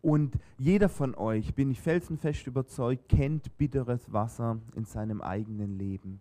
Und 0.04 0.38
jeder 0.58 0.90
von 0.90 1.16
euch, 1.16 1.56
bin 1.56 1.72
ich 1.72 1.80
felsenfest 1.80 2.46
überzeugt, 2.46 3.08
kennt 3.08 3.58
bitteres 3.58 4.12
Wasser 4.12 4.60
in 4.76 4.84
seinem 4.84 5.22
eigenen 5.22 5.80
Leben. 5.80 6.20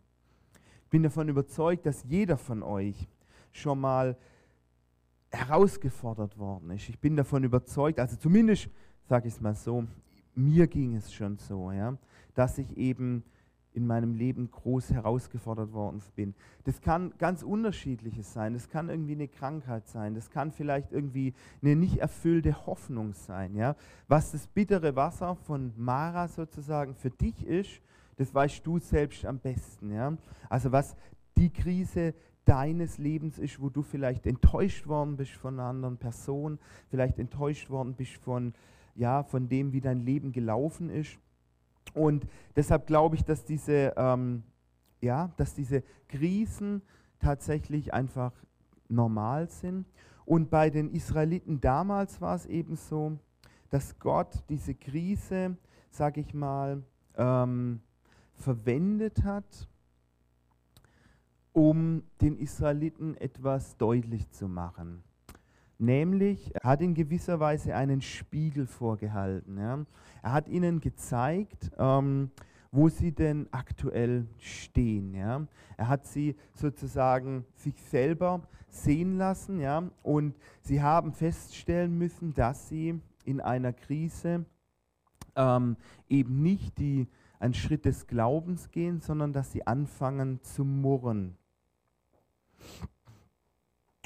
Ich 0.84 0.90
bin 0.90 1.02
davon 1.02 1.28
überzeugt, 1.28 1.84
dass 1.84 2.04
jeder 2.04 2.36
von 2.36 2.62
euch 2.62 3.08
schon 3.50 3.80
mal 3.80 4.16
herausgefordert 5.32 6.38
worden 6.38 6.70
ist. 6.70 6.88
Ich 6.90 7.00
bin 7.00 7.16
davon 7.16 7.42
überzeugt, 7.42 7.98
also 7.98 8.14
zumindest 8.16 8.68
sage 9.08 9.26
ich 9.26 9.34
es 9.34 9.40
mal 9.40 9.56
so, 9.56 9.84
mir 10.36 10.68
ging 10.68 10.94
es 10.94 11.12
schon 11.12 11.36
so, 11.38 11.72
ja, 11.72 11.98
dass 12.36 12.58
ich 12.58 12.76
eben 12.76 13.24
in 13.74 13.86
meinem 13.86 14.14
Leben 14.14 14.50
groß 14.50 14.90
herausgefordert 14.92 15.72
worden 15.72 16.02
bin. 16.14 16.34
Das 16.64 16.80
kann 16.80 17.12
ganz 17.18 17.42
unterschiedliches 17.42 18.32
sein. 18.32 18.52
Das 18.54 18.68
kann 18.68 18.88
irgendwie 18.88 19.14
eine 19.14 19.28
Krankheit 19.28 19.88
sein. 19.88 20.14
Das 20.14 20.30
kann 20.30 20.52
vielleicht 20.52 20.92
irgendwie 20.92 21.34
eine 21.62 21.76
nicht 21.76 21.98
erfüllte 21.98 22.66
Hoffnung 22.66 23.14
sein. 23.14 23.56
Ja? 23.56 23.76
Was 24.08 24.32
das 24.32 24.46
bittere 24.46 24.94
Wasser 24.96 25.36
von 25.36 25.72
Mara 25.76 26.28
sozusagen 26.28 26.94
für 26.94 27.10
dich 27.10 27.46
ist, 27.46 27.80
das 28.16 28.34
weißt 28.34 28.66
du 28.66 28.78
selbst 28.78 29.24
am 29.24 29.38
besten. 29.38 29.90
Ja? 29.90 30.16
Also 30.48 30.70
was 30.70 30.96
die 31.36 31.50
Krise 31.50 32.14
deines 32.44 32.98
Lebens 32.98 33.38
ist, 33.38 33.60
wo 33.60 33.70
du 33.70 33.82
vielleicht 33.82 34.26
enttäuscht 34.26 34.86
worden 34.86 35.16
bist 35.16 35.32
von 35.32 35.54
einer 35.54 35.68
anderen 35.68 35.96
Person, 35.96 36.58
vielleicht 36.90 37.18
enttäuscht 37.18 37.70
worden 37.70 37.94
bist 37.94 38.16
von, 38.16 38.52
ja, 38.96 39.22
von 39.22 39.48
dem, 39.48 39.72
wie 39.72 39.80
dein 39.80 40.00
Leben 40.00 40.32
gelaufen 40.32 40.90
ist 40.90 41.18
und 41.94 42.26
deshalb 42.56 42.86
glaube 42.86 43.16
ich, 43.16 43.24
dass 43.24 43.44
diese, 43.44 43.94
ähm, 43.96 44.42
ja, 45.00 45.30
dass 45.36 45.54
diese 45.54 45.82
Krisen 46.08 46.82
tatsächlich 47.18 47.92
einfach 47.92 48.32
normal 48.88 49.48
sind. 49.48 49.86
Und 50.24 50.50
bei 50.50 50.70
den 50.70 50.90
Israeliten 50.90 51.60
damals 51.60 52.20
war 52.20 52.34
es 52.34 52.46
eben 52.46 52.76
so, 52.76 53.18
dass 53.70 53.98
Gott 53.98 54.44
diese 54.48 54.74
Krise, 54.74 55.56
sage 55.90 56.20
ich 56.20 56.34
mal, 56.34 56.82
ähm, 57.16 57.80
verwendet 58.34 59.24
hat, 59.24 59.68
um 61.52 62.02
den 62.20 62.38
Israeliten 62.38 63.16
etwas 63.16 63.76
deutlich 63.76 64.30
zu 64.30 64.48
machen. 64.48 65.02
Nämlich, 65.82 66.52
hat 66.62 66.80
in 66.80 66.94
gewisser 66.94 67.40
Weise 67.40 67.74
einen 67.74 68.02
Spiegel 68.02 68.68
vorgehalten. 68.68 69.58
Ja. 69.58 69.84
Er 70.22 70.32
hat 70.32 70.46
ihnen 70.46 70.78
gezeigt, 70.78 71.72
ähm, 71.76 72.30
wo 72.70 72.88
sie 72.88 73.10
denn 73.10 73.48
aktuell 73.50 74.28
stehen. 74.38 75.12
Ja. 75.12 75.44
Er 75.76 75.88
hat 75.88 76.06
sie 76.06 76.36
sozusagen 76.54 77.44
sich 77.56 77.74
selber 77.82 78.42
sehen 78.68 79.18
lassen 79.18 79.58
ja, 79.58 79.82
und 80.04 80.36
sie 80.60 80.80
haben 80.80 81.12
feststellen 81.14 81.98
müssen, 81.98 82.32
dass 82.32 82.68
sie 82.68 83.00
in 83.24 83.40
einer 83.40 83.72
Krise 83.72 84.46
ähm, 85.34 85.76
eben 86.08 86.44
nicht 86.44 86.78
die, 86.78 87.08
einen 87.40 87.54
Schritt 87.54 87.86
des 87.86 88.06
Glaubens 88.06 88.70
gehen, 88.70 89.00
sondern 89.00 89.32
dass 89.32 89.50
sie 89.50 89.66
anfangen 89.66 90.40
zu 90.44 90.64
murren. 90.64 91.36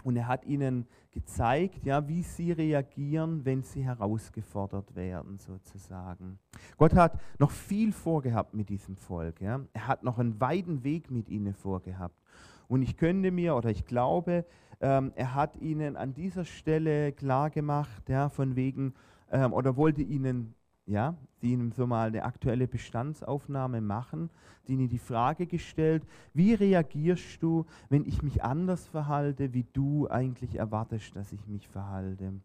Und 0.04 0.16
er 0.16 0.28
hat 0.28 0.46
ihnen 0.46 0.86
gezeigt, 1.16 1.86
ja, 1.86 2.06
wie 2.06 2.22
sie 2.22 2.52
reagieren, 2.52 3.42
wenn 3.46 3.62
sie 3.62 3.82
herausgefordert 3.82 4.94
werden, 4.94 5.38
sozusagen. 5.38 6.38
Gott 6.76 6.94
hat 6.94 7.18
noch 7.38 7.50
viel 7.50 7.92
vorgehabt 7.92 8.52
mit 8.52 8.68
diesem 8.68 8.96
Volk. 8.96 9.40
Ja. 9.40 9.60
Er 9.72 9.88
hat 9.88 10.02
noch 10.02 10.18
einen 10.18 10.38
weiten 10.42 10.84
Weg 10.84 11.10
mit 11.10 11.30
ihnen 11.30 11.54
vorgehabt. 11.54 12.20
Und 12.68 12.82
ich 12.82 12.98
könnte 12.98 13.30
mir, 13.30 13.56
oder 13.56 13.70
ich 13.70 13.86
glaube, 13.86 14.44
ähm, 14.80 15.12
er 15.14 15.34
hat 15.34 15.56
ihnen 15.56 15.96
an 15.96 16.12
dieser 16.12 16.44
Stelle 16.44 17.12
klar 17.12 17.48
gemacht, 17.48 18.10
ja, 18.10 18.28
von 18.28 18.54
wegen, 18.54 18.92
ähm, 19.30 19.54
oder 19.54 19.74
wollte 19.78 20.02
ihnen 20.02 20.54
ja, 20.86 21.16
die 21.42 21.52
ihnen 21.52 21.72
so 21.72 21.86
mal 21.86 22.08
eine 22.08 22.24
aktuelle 22.24 22.68
Bestandsaufnahme 22.68 23.80
machen, 23.80 24.30
die 24.66 24.74
ihnen 24.74 24.88
die 24.88 24.98
Frage 24.98 25.46
gestellt, 25.46 26.04
wie 26.32 26.54
reagierst 26.54 27.42
du, 27.42 27.66
wenn 27.88 28.04
ich 28.06 28.22
mich 28.22 28.42
anders 28.42 28.86
verhalte, 28.86 29.52
wie 29.52 29.66
du 29.72 30.08
eigentlich 30.08 30.56
erwartest, 30.56 31.16
dass 31.16 31.32
ich 31.32 31.46
mich 31.46 31.68
verhalte? 31.68 32.40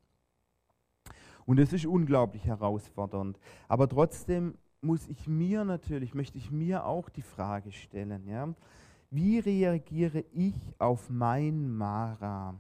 Und 1.45 1.59
es 1.59 1.73
ist 1.73 1.85
unglaublich 1.85 2.45
herausfordernd. 2.45 3.39
Aber 3.67 3.87
trotzdem 3.87 4.55
muss 4.81 5.07
ich 5.07 5.27
mir 5.27 5.63
natürlich, 5.63 6.15
möchte 6.15 6.37
ich 6.37 6.51
mir 6.51 6.85
auch 6.85 7.09
die 7.09 7.21
Frage 7.21 7.71
stellen, 7.71 8.27
ja, 8.27 8.53
wie 9.11 9.39
reagiere 9.39 10.23
ich 10.31 10.55
auf 10.79 11.09
mein 11.09 11.69
Mara? 11.69 12.55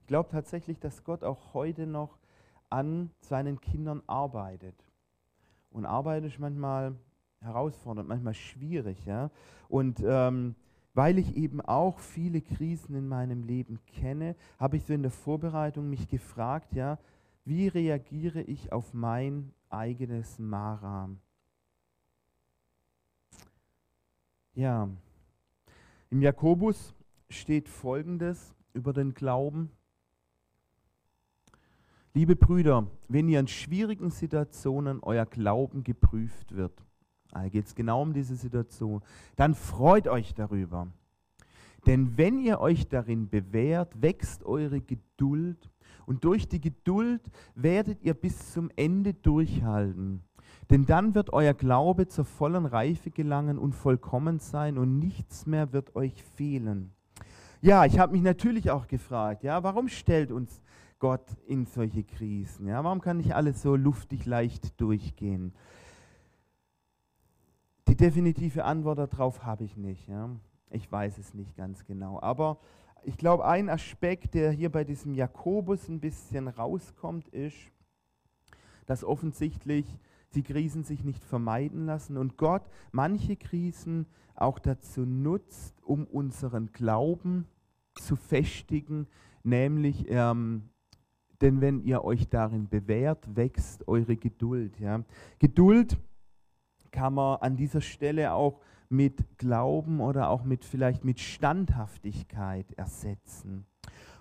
Ich 0.00 0.06
glaube 0.06 0.28
tatsächlich, 0.30 0.78
dass 0.80 1.04
Gott 1.04 1.22
auch 1.22 1.54
heute 1.54 1.86
noch 1.86 2.18
an 2.72 3.10
seinen 3.20 3.60
Kindern 3.60 4.02
arbeitet. 4.06 4.74
Und 5.70 5.84
Arbeit 5.84 6.24
ist 6.24 6.38
manchmal 6.38 6.96
herausfordernd, 7.40 8.08
manchmal 8.08 8.34
schwierig. 8.34 9.04
Ja? 9.04 9.30
Und 9.68 10.02
ähm, 10.04 10.54
weil 10.94 11.18
ich 11.18 11.36
eben 11.36 11.60
auch 11.60 11.98
viele 11.98 12.40
Krisen 12.40 12.94
in 12.94 13.08
meinem 13.08 13.42
Leben 13.44 13.78
kenne, 13.86 14.36
habe 14.58 14.76
ich 14.76 14.84
so 14.84 14.92
in 14.92 15.02
der 15.02 15.10
Vorbereitung 15.10 15.88
mich 15.88 16.08
gefragt, 16.08 16.74
ja, 16.74 16.98
wie 17.44 17.68
reagiere 17.68 18.42
ich 18.42 18.72
auf 18.72 18.92
mein 18.94 19.52
eigenes 19.68 20.38
Mara? 20.38 21.10
Ja, 24.54 24.88
im 26.10 26.20
Jakobus 26.20 26.94
steht 27.30 27.68
Folgendes 27.68 28.54
über 28.74 28.92
den 28.92 29.14
Glauben. 29.14 29.70
Liebe 32.14 32.36
Brüder, 32.36 32.88
wenn 33.08 33.26
ihr 33.30 33.40
in 33.40 33.48
schwierigen 33.48 34.10
Situationen 34.10 35.00
euer 35.00 35.24
Glauben 35.24 35.82
geprüft 35.82 36.54
wird, 36.54 36.84
da 37.30 37.48
geht 37.48 37.64
es 37.64 37.74
genau 37.74 38.02
um 38.02 38.12
diese 38.12 38.36
Situation, 38.36 39.00
dann 39.36 39.54
freut 39.54 40.06
euch 40.08 40.34
darüber. 40.34 40.88
Denn 41.86 42.18
wenn 42.18 42.38
ihr 42.38 42.60
euch 42.60 42.86
darin 42.86 43.30
bewährt, 43.30 44.02
wächst 44.02 44.44
eure 44.44 44.82
Geduld 44.82 45.70
und 46.04 46.22
durch 46.22 46.46
die 46.46 46.60
Geduld 46.60 47.22
werdet 47.54 48.02
ihr 48.02 48.12
bis 48.12 48.52
zum 48.52 48.68
Ende 48.76 49.14
durchhalten. 49.14 50.22
Denn 50.68 50.84
dann 50.84 51.14
wird 51.14 51.32
euer 51.32 51.54
Glaube 51.54 52.08
zur 52.08 52.26
vollen 52.26 52.66
Reife 52.66 53.10
gelangen 53.10 53.58
und 53.58 53.74
vollkommen 53.74 54.38
sein 54.38 54.76
und 54.76 54.98
nichts 54.98 55.46
mehr 55.46 55.72
wird 55.72 55.96
euch 55.96 56.22
fehlen. 56.22 56.92
Ja, 57.62 57.86
ich 57.86 57.98
habe 57.98 58.12
mich 58.12 58.22
natürlich 58.22 58.70
auch 58.70 58.86
gefragt, 58.86 59.44
ja, 59.44 59.62
warum 59.62 59.88
stellt 59.88 60.30
uns 60.30 60.60
Gott 61.02 61.36
in 61.48 61.66
solche 61.66 62.04
Krisen? 62.04 62.68
Ja, 62.68 62.84
warum 62.84 63.00
kann 63.00 63.16
nicht 63.16 63.34
alles 63.34 63.60
so 63.60 63.74
luftig 63.74 64.24
leicht 64.24 64.80
durchgehen? 64.80 65.52
Die 67.88 67.96
definitive 67.96 68.64
Antwort 68.64 69.00
darauf 69.00 69.42
habe 69.42 69.64
ich 69.64 69.76
nicht. 69.76 70.06
Ja. 70.06 70.30
Ich 70.70 70.92
weiß 70.92 71.18
es 71.18 71.34
nicht 71.34 71.56
ganz 71.56 71.84
genau. 71.86 72.20
Aber 72.22 72.60
ich 73.02 73.16
glaube, 73.16 73.44
ein 73.44 73.68
Aspekt, 73.68 74.34
der 74.34 74.52
hier 74.52 74.70
bei 74.70 74.84
diesem 74.84 75.12
Jakobus 75.14 75.88
ein 75.88 75.98
bisschen 75.98 76.46
rauskommt, 76.46 77.26
ist, 77.30 77.56
dass 78.86 79.02
offensichtlich 79.02 79.98
die 80.36 80.44
Krisen 80.44 80.84
sich 80.84 81.02
nicht 81.02 81.24
vermeiden 81.24 81.84
lassen 81.84 82.16
und 82.16 82.36
Gott 82.36 82.62
manche 82.92 83.34
Krisen 83.34 84.06
auch 84.36 84.60
dazu 84.60 85.00
nutzt, 85.00 85.82
um 85.82 86.04
unseren 86.04 86.70
Glauben 86.70 87.48
zu 87.96 88.14
festigen, 88.14 89.08
nämlich 89.42 90.06
ähm, 90.08 90.68
denn 91.42 91.60
wenn 91.60 91.82
ihr 91.82 92.04
euch 92.04 92.28
darin 92.28 92.68
bewährt, 92.68 93.36
wächst 93.36 93.86
eure 93.88 94.16
Geduld. 94.16 94.78
Ja. 94.78 95.02
Geduld 95.38 95.98
kann 96.90 97.14
man 97.14 97.38
an 97.40 97.56
dieser 97.56 97.80
Stelle 97.80 98.32
auch 98.32 98.60
mit 98.88 99.38
Glauben 99.38 100.00
oder 100.00 100.28
auch 100.28 100.44
mit 100.44 100.64
vielleicht 100.64 101.04
mit 101.04 101.18
Standhaftigkeit 101.18 102.70
ersetzen. 102.72 103.66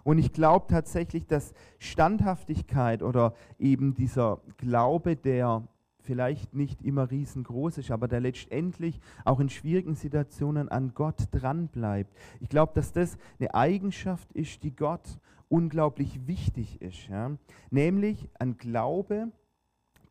Und 0.03 0.17
ich 0.17 0.33
glaube 0.33 0.65
tatsächlich, 0.67 1.27
dass 1.27 1.53
Standhaftigkeit 1.77 3.03
oder 3.03 3.35
eben 3.59 3.93
dieser 3.93 4.41
Glaube, 4.57 5.15
der 5.15 5.67
vielleicht 5.99 6.55
nicht 6.55 6.81
immer 6.81 7.11
riesengroß 7.11 7.77
ist, 7.77 7.91
aber 7.91 8.07
der 8.07 8.21
letztendlich 8.21 8.99
auch 9.23 9.39
in 9.39 9.49
schwierigen 9.49 9.93
Situationen 9.93 10.69
an 10.69 10.93
Gott 10.95 11.27
dranbleibt. 11.31 12.11
Ich 12.39 12.49
glaube, 12.49 12.71
dass 12.73 12.91
das 12.91 13.17
eine 13.39 13.53
Eigenschaft 13.53 14.31
ist, 14.31 14.63
die 14.63 14.75
Gott 14.75 15.19
unglaublich 15.51 16.27
wichtig 16.27 16.81
ist. 16.81 17.07
Ja? 17.09 17.31
Nämlich 17.69 18.29
ein 18.39 18.57
Glaube, 18.57 19.31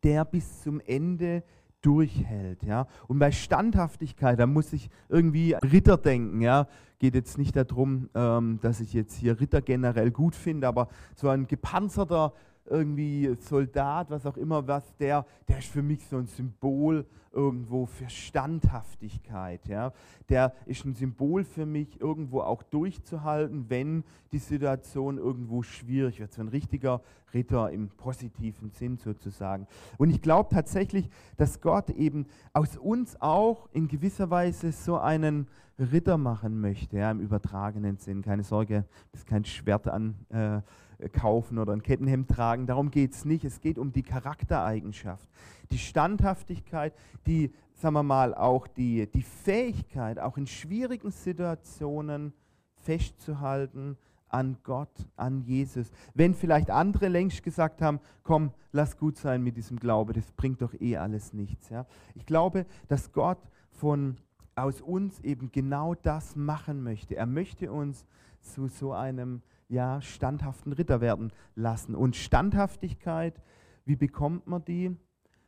der 0.03 0.23
bis 0.23 0.61
zum 0.61 0.79
Ende 0.81 1.43
durchhält. 1.81 2.63
Ja? 2.63 2.87
Und 3.07 3.19
bei 3.19 3.31
Standhaftigkeit, 3.31 4.39
da 4.39 4.45
muss 4.45 4.71
ich 4.71 4.89
irgendwie 5.09 5.53
Ritter 5.53 5.97
denken. 5.97 6.41
Ja? 6.41 6.67
Geht 6.99 7.15
jetzt 7.15 7.37
nicht 7.37 7.55
darum, 7.55 8.09
ähm, 8.13 8.59
dass 8.61 8.79
ich 8.79 8.93
jetzt 8.93 9.15
hier 9.15 9.39
Ritter 9.39 9.61
generell 9.61 10.11
gut 10.11 10.35
finde, 10.35 10.67
aber 10.67 10.87
so 11.15 11.27
ein 11.29 11.47
gepanzerter 11.47 12.33
irgendwie 12.71 13.35
Soldat, 13.39 14.09
was 14.09 14.25
auch 14.25 14.37
immer, 14.37 14.67
was 14.67 14.95
der, 14.97 15.25
der 15.47 15.59
ist 15.59 15.67
für 15.67 15.83
mich 15.83 16.05
so 16.07 16.17
ein 16.17 16.27
Symbol 16.27 17.05
irgendwo 17.33 17.85
für 17.85 18.09
Standhaftigkeit. 18.09 19.67
Ja. 19.67 19.93
Der 20.29 20.53
ist 20.65 20.85
ein 20.85 20.95
Symbol 20.95 21.43
für 21.43 21.65
mich, 21.65 21.99
irgendwo 21.99 22.41
auch 22.41 22.63
durchzuhalten, 22.63 23.69
wenn 23.69 24.03
die 24.31 24.39
Situation 24.39 25.17
irgendwo 25.17 25.63
schwierig 25.63 26.19
wird. 26.19 26.33
So 26.33 26.41
ein 26.41 26.49
richtiger 26.49 27.01
Ritter 27.33 27.71
im 27.71 27.89
positiven 27.89 28.71
Sinn 28.71 28.97
sozusagen. 28.97 29.67
Und 29.97 30.09
ich 30.09 30.21
glaube 30.21 30.49
tatsächlich, 30.53 31.09
dass 31.37 31.61
Gott 31.61 31.89
eben 31.91 32.25
aus 32.53 32.77
uns 32.77 33.19
auch 33.21 33.69
in 33.71 33.87
gewisser 33.87 34.29
Weise 34.29 34.71
so 34.71 34.97
einen 34.97 35.47
Ritter 35.79 36.17
machen 36.17 36.59
möchte, 36.59 36.97
ja, 36.97 37.09
im 37.09 37.21
übertragenen 37.21 37.97
Sinn. 37.97 38.21
Keine 38.21 38.43
Sorge, 38.43 38.85
das 39.11 39.21
ist 39.21 39.27
kein 39.27 39.45
Schwert 39.45 39.87
an. 39.87 40.15
Äh, 40.29 40.61
kaufen 41.09 41.57
oder 41.57 41.73
ein 41.73 41.83
Kettenhemd 41.83 42.29
tragen. 42.29 42.67
Darum 42.67 42.91
geht 42.91 43.13
es 43.13 43.25
nicht. 43.25 43.43
Es 43.43 43.61
geht 43.61 43.77
um 43.77 43.91
die 43.91 44.03
Charaktereigenschaft, 44.03 45.29
die 45.71 45.77
Standhaftigkeit, 45.77 46.93
die, 47.25 47.51
sagen 47.73 47.95
wir 47.95 48.03
mal, 48.03 48.33
auch 48.33 48.67
die, 48.67 49.07
die 49.07 49.23
Fähigkeit, 49.23 50.19
auch 50.19 50.37
in 50.37 50.47
schwierigen 50.47 51.11
Situationen 51.11 52.33
festzuhalten 52.75 53.97
an 54.29 54.57
Gott, 54.63 55.07
an 55.17 55.41
Jesus. 55.41 55.91
Wenn 56.13 56.33
vielleicht 56.33 56.69
andere 56.69 57.09
längst 57.09 57.43
gesagt 57.43 57.81
haben, 57.81 57.99
komm, 58.23 58.51
lass 58.71 58.97
gut 58.97 59.17
sein 59.17 59.43
mit 59.43 59.57
diesem 59.57 59.77
Glaube, 59.77 60.13
das 60.13 60.31
bringt 60.31 60.61
doch 60.61 60.73
eh 60.79 60.97
alles 60.97 61.33
nichts. 61.33 61.69
Ja? 61.69 61.85
Ich 62.15 62.25
glaube, 62.25 62.65
dass 62.87 63.11
Gott 63.11 63.39
von 63.71 64.17
aus 64.55 64.81
uns 64.81 65.19
eben 65.21 65.51
genau 65.51 65.95
das 65.95 66.35
machen 66.35 66.83
möchte. 66.83 67.15
Er 67.15 67.25
möchte 67.25 67.71
uns 67.71 68.05
zu 68.41 68.67
so 68.67 68.93
einem 68.93 69.41
ja, 69.71 70.01
standhaften 70.01 70.73
Ritter 70.73 70.99
werden 70.99 71.31
lassen. 71.55 71.95
Und 71.95 72.17
Standhaftigkeit, 72.17 73.41
wie 73.85 73.95
bekommt 73.95 74.45
man 74.45 74.65
die? 74.65 74.97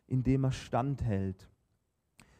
Indem 0.08 0.46
er 0.46 0.54
standhält. 0.54 1.50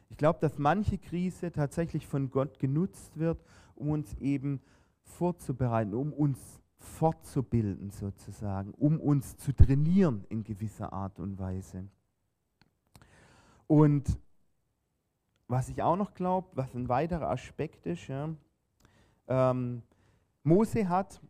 Ich 0.08 0.16
glaube, 0.16 0.38
dass 0.40 0.58
manche 0.58 0.96
Krise 0.96 1.52
tatsächlich 1.52 2.06
von 2.06 2.30
Gott 2.30 2.58
genutzt 2.58 3.18
wird, 3.18 3.44
um 3.74 3.90
uns 3.90 4.14
eben 4.14 4.62
vorzubereiten, 5.02 5.92
um 5.92 6.12
uns 6.12 6.38
fortzubilden 6.78 7.90
sozusagen, 7.90 8.72
um 8.72 8.98
uns 8.98 9.36
zu 9.36 9.52
trainieren 9.52 10.24
in 10.30 10.42
gewisser 10.42 10.90
Art 10.90 11.18
und 11.18 11.38
Weise. 11.38 11.86
Und 13.66 14.18
was 15.48 15.68
ich 15.68 15.82
auch 15.82 15.96
noch 15.96 16.14
glaube, 16.14 16.48
was 16.54 16.74
ein 16.74 16.88
weiterer 16.88 17.28
Aspekt 17.28 17.84
ist, 17.86 18.08
ja, 18.08 18.30
ähm, 19.26 19.82
Mose 20.42 20.88
hat 20.88 21.20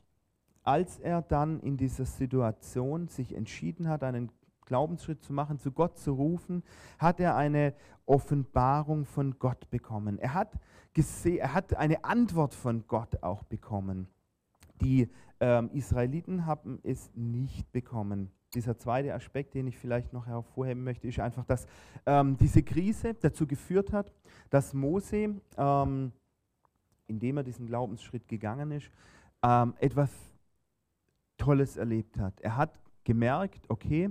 als 0.64 0.98
er 0.98 1.22
dann 1.22 1.60
in 1.60 1.76
dieser 1.76 2.06
Situation 2.06 3.08
sich 3.08 3.34
entschieden 3.34 3.88
hat, 3.88 4.02
einen 4.02 4.30
Glaubensschritt 4.64 5.22
zu 5.22 5.32
machen, 5.32 5.58
zu 5.58 5.72
Gott 5.72 5.98
zu 5.98 6.12
rufen, 6.12 6.62
hat 6.98 7.20
er 7.20 7.36
eine 7.36 7.74
Offenbarung 8.06 9.04
von 9.04 9.38
Gott 9.38 9.68
bekommen. 9.70 10.18
Er 10.18 10.34
hat, 10.34 10.58
gesehen, 10.94 11.38
er 11.38 11.54
hat 11.54 11.76
eine 11.76 12.04
Antwort 12.04 12.54
von 12.54 12.86
Gott 12.88 13.22
auch 13.22 13.44
bekommen. 13.44 14.08
Die 14.80 15.10
ähm, 15.40 15.70
Israeliten 15.72 16.46
haben 16.46 16.80
es 16.82 17.10
nicht 17.14 17.70
bekommen. 17.72 18.30
Dieser 18.54 18.78
zweite 18.78 19.12
Aspekt, 19.14 19.54
den 19.54 19.66
ich 19.66 19.76
vielleicht 19.76 20.12
noch 20.12 20.26
hervorheben 20.26 20.82
möchte, 20.82 21.08
ist 21.08 21.18
einfach, 21.18 21.44
dass 21.44 21.66
ähm, 22.06 22.36
diese 22.38 22.62
Krise 22.62 23.14
dazu 23.14 23.46
geführt 23.46 23.92
hat, 23.92 24.12
dass 24.48 24.72
Mose, 24.72 25.34
ähm, 25.58 26.12
indem 27.06 27.36
er 27.36 27.42
diesen 27.42 27.66
Glaubensschritt 27.66 28.28
gegangen 28.28 28.70
ist, 28.70 28.90
ähm, 29.42 29.74
etwas 29.78 30.10
Tolles 31.36 31.76
erlebt 31.76 32.18
hat. 32.18 32.40
Er 32.40 32.56
hat 32.56 32.78
gemerkt, 33.04 33.68
okay, 33.68 34.10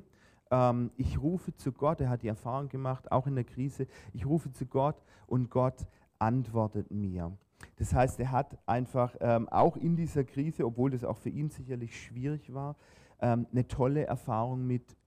ähm, 0.51 0.91
ich 0.97 1.21
rufe 1.21 1.55
zu 1.55 1.71
Gott, 1.71 2.01
er 2.01 2.09
hat 2.09 2.23
die 2.23 2.27
Erfahrung 2.27 2.69
gemacht, 2.69 3.11
auch 3.11 3.27
in 3.27 3.35
der 3.35 3.43
Krise, 3.43 3.87
ich 4.13 4.25
rufe 4.25 4.51
zu 4.51 4.65
Gott 4.65 5.01
und 5.27 5.49
Gott 5.49 5.87
antwortet 6.19 6.91
mir. 6.91 7.35
Das 7.77 7.93
heißt, 7.93 8.19
er 8.19 8.31
hat 8.31 8.57
einfach 8.65 9.15
ähm, 9.19 9.49
auch 9.49 9.77
in 9.77 9.95
dieser 9.95 10.23
Krise, 10.23 10.65
obwohl 10.65 10.91
das 10.91 11.03
auch 11.03 11.17
für 11.17 11.29
ihn 11.29 11.49
sicherlich 11.49 11.99
schwierig 11.99 12.53
war, 12.53 12.75
ähm, 13.19 13.47
eine 13.51 13.67
tolle 13.67 14.05
Erfahrung 14.05 14.67
mit 14.67 14.97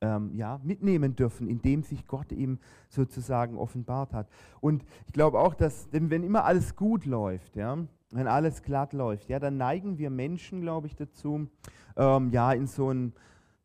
ähm, 0.00 0.34
ja, 0.34 0.60
mitnehmen 0.62 1.16
dürfen, 1.16 1.48
indem 1.48 1.82
sich 1.82 2.06
Gott 2.06 2.32
ihm 2.32 2.58
sozusagen 2.88 3.56
offenbart 3.56 4.12
hat. 4.12 4.28
Und 4.60 4.84
ich 5.06 5.12
glaube 5.12 5.38
auch, 5.38 5.54
dass, 5.54 5.88
wenn 5.92 6.10
immer 6.22 6.44
alles 6.44 6.76
gut 6.76 7.06
läuft, 7.06 7.56
ja, 7.56 7.78
wenn 8.14 8.26
alles 8.26 8.62
glatt 8.62 8.92
läuft, 8.92 9.28
ja, 9.28 9.38
dann 9.38 9.56
neigen 9.56 9.98
wir 9.98 10.10
Menschen, 10.10 10.60
glaube 10.60 10.86
ich, 10.86 10.96
dazu, 10.96 11.48
ähm, 11.96 12.30
ja, 12.30 12.52
in 12.52 12.66
so 12.66 12.88
einen 12.88 13.12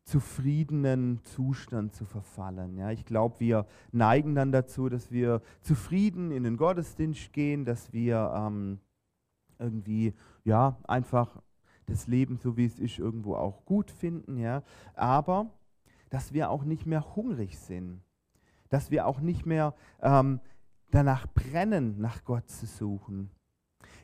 zufriedenen 0.04 1.20
Zustand 1.22 1.94
zu 1.94 2.04
verfallen. 2.04 2.76
Ja, 2.76 2.90
ich 2.90 3.04
glaube, 3.04 3.38
wir 3.38 3.66
neigen 3.92 4.34
dann 4.34 4.50
dazu, 4.50 4.88
dass 4.88 5.12
wir 5.12 5.40
zufrieden 5.60 6.32
in 6.32 6.42
den 6.42 6.56
Gottesdienst 6.56 7.32
gehen, 7.32 7.64
dass 7.64 7.92
wir 7.92 8.32
ähm, 8.34 8.80
irgendwie, 9.58 10.14
ja, 10.44 10.76
einfach 10.84 11.40
das 11.86 12.06
Leben, 12.06 12.38
so 12.38 12.56
wie 12.56 12.64
es 12.64 12.78
ist, 12.78 12.98
irgendwo 12.98 13.34
auch 13.36 13.64
gut 13.64 13.90
finden, 13.90 14.36
ja, 14.36 14.62
aber 14.94 15.50
dass 16.08 16.32
wir 16.32 16.50
auch 16.50 16.64
nicht 16.64 16.86
mehr 16.86 17.14
hungrig 17.14 17.58
sind, 17.58 18.02
dass 18.68 18.90
wir 18.90 19.06
auch 19.06 19.20
nicht 19.20 19.46
mehr 19.46 19.74
ähm, 20.00 20.40
danach 20.90 21.26
brennen, 21.28 22.00
nach 22.00 22.24
Gott 22.24 22.48
zu 22.48 22.66
suchen. 22.66 23.30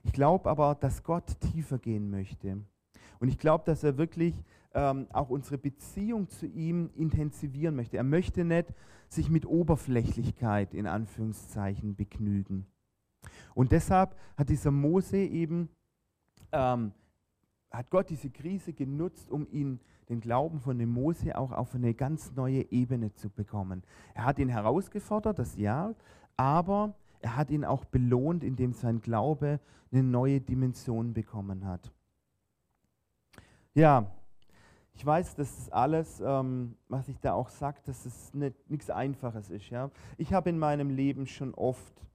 Ich 0.06 0.12
glaube 0.12 0.48
aber, 0.48 0.76
dass 0.76 1.02
Gott 1.02 1.40
tiefer 1.40 1.78
gehen 1.78 2.10
möchte. 2.10 2.62
Und 3.18 3.28
ich 3.28 3.38
glaube, 3.38 3.64
dass 3.64 3.82
er 3.82 3.98
wirklich 3.98 4.34
ähm, 4.72 5.08
auch 5.12 5.30
unsere 5.30 5.58
Beziehung 5.58 6.28
zu 6.28 6.46
ihm 6.46 6.90
intensivieren 6.94 7.74
möchte. 7.74 7.96
Er 7.96 8.04
möchte 8.04 8.44
nicht 8.44 8.72
sich 9.08 9.28
mit 9.28 9.46
Oberflächlichkeit 9.46 10.74
in 10.74 10.86
Anführungszeichen 10.86 11.96
begnügen. 11.96 12.66
Und 13.54 13.72
deshalb 13.72 14.14
hat 14.36 14.48
dieser 14.48 14.70
Mose 14.70 15.18
eben, 15.18 15.70
ähm, 16.52 16.92
hat 17.72 17.90
Gott 17.90 18.08
diese 18.08 18.30
Krise 18.30 18.72
genutzt, 18.72 19.28
um 19.28 19.48
ihn, 19.50 19.80
den 20.08 20.20
Glauben 20.20 20.60
von 20.60 20.78
dem 20.78 20.90
Mose 20.90 21.36
auch 21.36 21.50
auf 21.50 21.74
eine 21.74 21.92
ganz 21.92 22.32
neue 22.36 22.70
Ebene 22.70 23.12
zu 23.12 23.28
bekommen. 23.28 23.82
Er 24.14 24.24
hat 24.24 24.38
ihn 24.38 24.50
herausgefordert, 24.50 25.40
das 25.40 25.56
ja, 25.56 25.92
aber 26.36 26.94
er 27.26 27.34
hat 27.34 27.50
ihn 27.50 27.64
auch 27.64 27.84
belohnt, 27.84 28.44
indem 28.44 28.72
sein 28.72 29.00
Glaube 29.00 29.58
eine 29.90 30.04
neue 30.04 30.40
Dimension 30.40 31.12
bekommen 31.12 31.66
hat. 31.66 31.90
Ja, 33.74 34.12
ich 34.94 35.04
weiß, 35.04 35.34
dass 35.34 35.56
das 35.56 35.72
alles, 35.72 36.22
ähm, 36.24 36.76
was 36.88 37.08
ich 37.08 37.18
da 37.18 37.32
auch 37.32 37.48
sage, 37.48 37.80
dass 37.84 38.06
es 38.06 38.32
nichts 38.32 38.90
Einfaches 38.90 39.50
ist. 39.50 39.70
Ja? 39.70 39.90
Ich 40.18 40.32
habe 40.32 40.50
in 40.50 40.58
meinem 40.58 40.88
Leben 40.88 41.26
schon 41.26 41.52
oft 41.54 42.06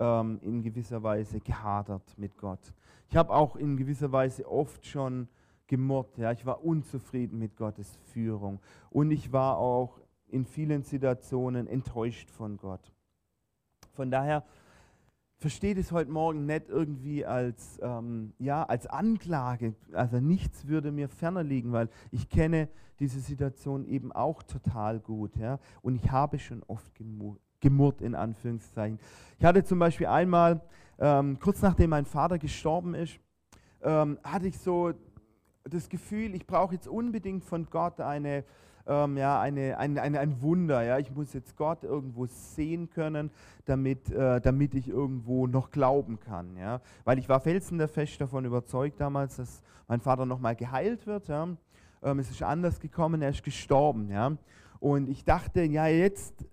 ähm, 0.00 0.38
in 0.42 0.62
gewisser 0.62 1.02
Weise 1.02 1.40
gehadert 1.40 2.18
mit 2.18 2.36
Gott. 2.36 2.74
Ich 3.08 3.16
habe 3.16 3.32
auch 3.32 3.56
in 3.56 3.78
gewisser 3.78 4.12
Weise 4.12 4.46
oft 4.46 4.84
schon 4.84 5.28
gemurrt. 5.66 6.18
Ja? 6.18 6.30
Ich 6.32 6.44
war 6.44 6.62
unzufrieden 6.62 7.38
mit 7.38 7.56
Gottes 7.56 7.96
Führung. 8.12 8.60
Und 8.90 9.12
ich 9.12 9.32
war 9.32 9.56
auch 9.56 9.98
in 10.26 10.44
vielen 10.44 10.82
Situationen 10.82 11.66
enttäuscht 11.66 12.30
von 12.30 12.58
Gott. 12.58 12.92
Von 13.98 14.12
daher 14.12 14.44
versteht 15.38 15.76
es 15.76 15.90
heute 15.90 16.12
Morgen 16.12 16.46
nicht 16.46 16.68
irgendwie 16.68 17.26
als, 17.26 17.80
ähm, 17.82 18.32
ja, 18.38 18.62
als 18.62 18.86
Anklage. 18.86 19.74
Also 19.92 20.20
nichts 20.20 20.68
würde 20.68 20.92
mir 20.92 21.08
ferner 21.08 21.42
liegen, 21.42 21.72
weil 21.72 21.88
ich 22.12 22.28
kenne 22.28 22.68
diese 23.00 23.18
Situation 23.18 23.84
eben 23.84 24.12
auch 24.12 24.44
total 24.44 25.00
gut. 25.00 25.34
Ja? 25.36 25.58
Und 25.82 25.96
ich 25.96 26.12
habe 26.12 26.38
schon 26.38 26.62
oft 26.68 26.92
gemurrt, 27.58 28.00
in 28.00 28.14
Anführungszeichen. 28.14 29.00
Ich 29.36 29.44
hatte 29.44 29.64
zum 29.64 29.80
Beispiel 29.80 30.06
einmal, 30.06 30.60
ähm, 31.00 31.40
kurz 31.40 31.60
nachdem 31.60 31.90
mein 31.90 32.04
Vater 32.04 32.38
gestorben 32.38 32.94
ist, 32.94 33.18
ähm, 33.82 34.16
hatte 34.22 34.46
ich 34.46 34.60
so 34.60 34.92
das 35.64 35.88
Gefühl, 35.88 36.36
ich 36.36 36.46
brauche 36.46 36.74
jetzt 36.74 36.86
unbedingt 36.86 37.44
von 37.44 37.68
Gott 37.68 38.00
eine 38.00 38.44
ähm, 38.88 39.16
ja, 39.16 39.40
eine, 39.40 39.78
ein, 39.78 39.98
ein, 39.98 40.16
ein 40.16 40.42
Wunder. 40.42 40.82
Ja? 40.82 40.98
Ich 40.98 41.14
muss 41.14 41.32
jetzt 41.34 41.56
Gott 41.56 41.84
irgendwo 41.84 42.26
sehen 42.26 42.90
können, 42.90 43.30
damit, 43.66 44.10
äh, 44.10 44.40
damit 44.40 44.74
ich 44.74 44.88
irgendwo 44.88 45.46
noch 45.46 45.70
glauben 45.70 46.18
kann. 46.18 46.56
Ja? 46.56 46.80
Weil 47.04 47.18
ich 47.18 47.28
war 47.28 47.40
felsenfest 47.40 48.20
davon 48.20 48.44
überzeugt 48.44 49.00
damals, 49.00 49.36
dass 49.36 49.62
mein 49.86 50.00
Vater 50.00 50.26
nochmal 50.26 50.56
geheilt 50.56 51.06
wird. 51.06 51.28
Ja? 51.28 51.48
Ähm, 52.02 52.18
es 52.18 52.30
ist 52.30 52.42
anders 52.42 52.80
gekommen, 52.80 53.22
er 53.22 53.30
ist 53.30 53.44
gestorben. 53.44 54.10
Ja? 54.10 54.36
Und 54.80 55.08
ich 55.08 55.24
dachte, 55.24 55.62
ja, 55.62 55.86
jetzt 55.86 56.46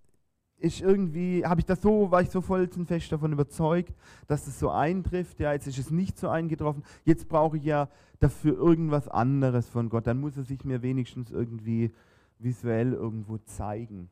ist 0.58 0.82
irgendwie, 0.82 1.46
habe 1.46 1.60
ich 1.60 1.66
das 1.66 1.82
so, 1.82 2.12
war 2.12 2.22
ich 2.22 2.30
so 2.30 2.42
felsenfest 2.42 3.12
davon 3.12 3.34
überzeugt, 3.34 3.94
dass 4.28 4.48
es 4.48 4.60
so 4.60 4.70
eintrifft. 4.70 5.40
Ja, 5.40 5.54
jetzt 5.54 5.68
ist 5.68 5.78
es 5.78 5.92
nicht 5.92 6.18
so 6.18 6.30
eingetroffen. 6.30 6.84
Jetzt 7.04 7.28
brauche 7.28 7.58
ich 7.58 7.64
ja 7.64 7.90
dafür 8.20 8.56
irgendwas 8.56 9.08
anderes 9.08 9.70
von 9.70 9.90
Gott. 9.90 10.08
Dann 10.08 10.20
muss 10.20 10.38
er 10.38 10.44
sich 10.44 10.64
mir 10.64 10.82
wenigstens 10.82 11.30
irgendwie 11.30 11.92
visuell 12.40 12.94
irgendwo 12.94 13.38
zeigen. 13.38 14.10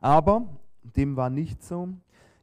Aber 0.00 0.46
dem 0.82 1.16
war 1.16 1.30
nicht 1.30 1.62
so. 1.62 1.88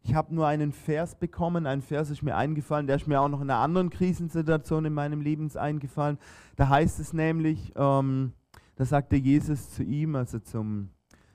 Ich 0.03 0.15
habe 0.15 0.33
nur 0.33 0.47
einen 0.47 0.71
Vers 0.71 1.15
bekommen, 1.15 1.67
ein 1.67 1.81
Vers 1.81 2.09
ist 2.09 2.23
mir 2.23 2.35
eingefallen, 2.35 2.87
der 2.87 2.95
ist 2.95 3.07
mir 3.07 3.21
auch 3.21 3.29
noch 3.29 3.41
in 3.41 3.49
einer 3.51 3.59
anderen 3.59 3.91
Krisensituation 3.91 4.85
in 4.85 4.93
meinem 4.93 5.21
Leben 5.21 5.55
eingefallen. 5.55 6.17
Da 6.55 6.69
heißt 6.69 6.99
es 6.99 7.13
nämlich, 7.13 7.71
ähm, 7.75 8.33
Da 8.75 8.85
sagte 8.85 9.15
Jesus 9.15 9.69
zu 9.69 9.83
ihm, 9.83 10.15
also 10.15 10.39
zum 10.39 10.89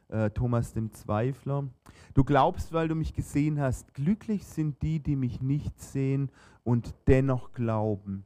äh, 0.09 0.31
Thomas 0.31 0.73
dem 0.73 0.91
Zweifler, 0.91 1.69
du 2.15 2.25
glaubst, 2.25 2.73
weil 2.73 2.89
du 2.89 2.97
mich 2.97 3.15
gesehen 3.15 3.61
hast, 3.61 3.95
glücklich 3.95 4.45
sind 4.47 4.83
die, 4.83 4.99
die 4.99 5.15
mich 5.15 5.41
nicht 5.41 5.81
sehen 5.81 6.31
und 6.65 6.93
dennoch 7.07 7.53
glauben. 7.53 8.25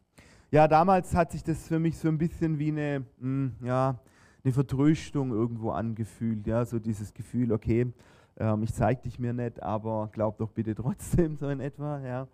Ja, 0.50 0.68
damals 0.68 1.14
hat 1.14 1.32
sich 1.32 1.44
das 1.44 1.68
für 1.68 1.78
mich 1.78 1.98
so 1.98 2.08
ein 2.08 2.16
bisschen 2.16 2.58
wie 2.58 2.68
eine, 2.68 3.00
mh, 3.00 3.06
hm, 3.20 3.52
ja, 3.62 4.00
eine 4.44 4.52
Vertröstung 4.52 5.32
irgendwo 5.32 5.70
angefühlt. 5.70 6.46
Ja, 6.46 6.64
so 6.64 6.78
dieses 6.78 7.12
Gefühl, 7.12 7.52
okay, 7.52 7.92
ähm, 8.38 8.62
ich 8.62 8.72
zeige 8.72 9.02
dich 9.02 9.18
mir 9.18 9.32
nicht, 9.32 9.62
aber 9.62 10.08
glaub 10.12 10.38
doch 10.38 10.50
bitte 10.50 10.74
trotzdem, 10.74 11.36
so 11.40 11.48
in 11.48 11.60
etwa. 11.60 12.00
Ja. 12.00 12.28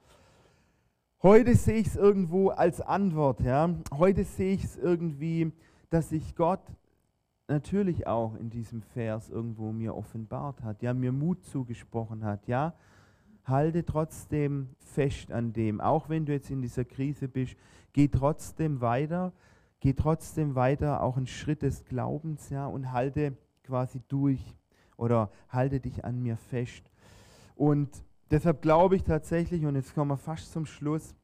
Heute 1.23 1.55
sehe 1.55 1.77
ich 1.77 1.88
es 1.88 1.97
irgendwo 1.97 2.51
als 2.51 2.81
Antwort. 2.81 3.40
Ja. 3.40 3.75
Heute 3.92 4.25
sehe 4.25 4.55
ich 4.55 4.64
es 4.64 4.77
irgendwie, 4.77 5.53
dass 5.90 6.11
sich 6.11 6.37
Gott 6.37 6.61
natürlich 7.49 8.07
auch 8.07 8.35
in 8.37 8.51
diesem 8.51 8.83
Vers 8.83 9.31
irgendwo 9.31 9.73
mir 9.73 9.95
offenbart 9.95 10.62
hat, 10.62 10.83
ja, 10.83 10.92
mir 10.95 11.12
Mut 11.12 11.45
zugesprochen 11.45 12.25
hat, 12.25 12.47
ja. 12.47 12.75
Halte 13.45 13.85
trotzdem 13.85 14.71
fest 14.81 15.31
an 15.31 15.53
dem, 15.53 15.81
auch 15.81 16.09
wenn 16.09 16.27
du 16.27 16.33
jetzt 16.33 16.51
in 16.51 16.62
dieser 16.62 16.85
Krise 16.85 17.29
bist, 17.29 17.57
geh 17.92 18.09
trotzdem 18.09 18.81
weiter, 18.81 19.33
geh 19.87 19.92
trotzdem 19.92 20.57
weiter, 20.57 21.01
auch 21.01 21.16
einen 21.16 21.29
Schritt 21.29 21.62
des 21.62 21.85
Glaubens, 21.85 22.51
ja, 22.51 22.66
und 22.66 22.90
halte 22.90 23.37
quasi 23.62 24.01
durch 24.09 24.57
oder 24.96 25.31
halte 25.49 25.79
dich 25.79 26.05
an 26.05 26.20
mir 26.20 26.37
fest. 26.37 26.90
Und 27.55 28.03
deshalb 28.33 28.62
glaube 28.62 28.96
ich 28.96 29.05
tatsächlich, 29.05 29.64
und 29.64 29.77
jetzt 29.77 29.94
kommen 29.94 30.11
wir 30.11 30.16
fast 30.16 30.51
zum 30.51 30.66
Schluss, 30.66 31.14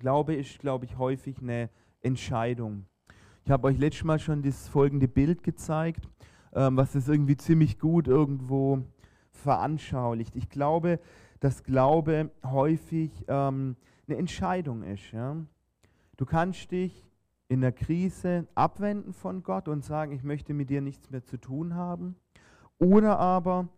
glaube 0.00 0.34
ich, 0.34 0.58
glaube 0.58 0.84
ich, 0.84 0.98
häufig 0.98 1.38
eine 1.38 1.70
Entscheidung. 2.02 2.84
Ich 3.42 3.50
habe 3.50 3.68
euch 3.68 3.78
letztes 3.78 4.04
Mal 4.04 4.18
schon 4.18 4.42
das 4.42 4.68
folgende 4.68 5.08
Bild 5.08 5.42
gezeigt, 5.42 6.06
ähm, 6.52 6.76
was 6.76 6.94
es 6.94 7.08
irgendwie 7.08 7.38
ziemlich 7.38 7.78
gut 7.78 8.06
irgendwo 8.06 8.82
veranschaulicht. 9.30 10.36
Ich 10.36 10.50
glaube, 10.50 11.00
dass 11.40 11.62
Glaube 11.62 12.30
häufig 12.44 13.24
ähm, 13.28 13.76
eine 14.06 14.18
Entscheidung 14.18 14.82
ist. 14.82 15.10
Ja? 15.12 15.38
Du 16.18 16.26
kannst 16.26 16.70
dich 16.70 17.02
in 17.48 17.60
der 17.60 17.72
Krise 17.72 18.46
abwenden 18.54 19.12
von 19.12 19.42
Gott 19.42 19.68
und 19.68 19.84
sagen, 19.84 20.12
ich 20.12 20.22
möchte 20.22 20.54
mit 20.54 20.70
dir 20.70 20.80
nichts 20.80 21.10
mehr 21.10 21.24
zu 21.24 21.36
tun 21.36 21.74
haben. 21.74 22.16
Oder 22.78 23.18
aber 23.18 23.68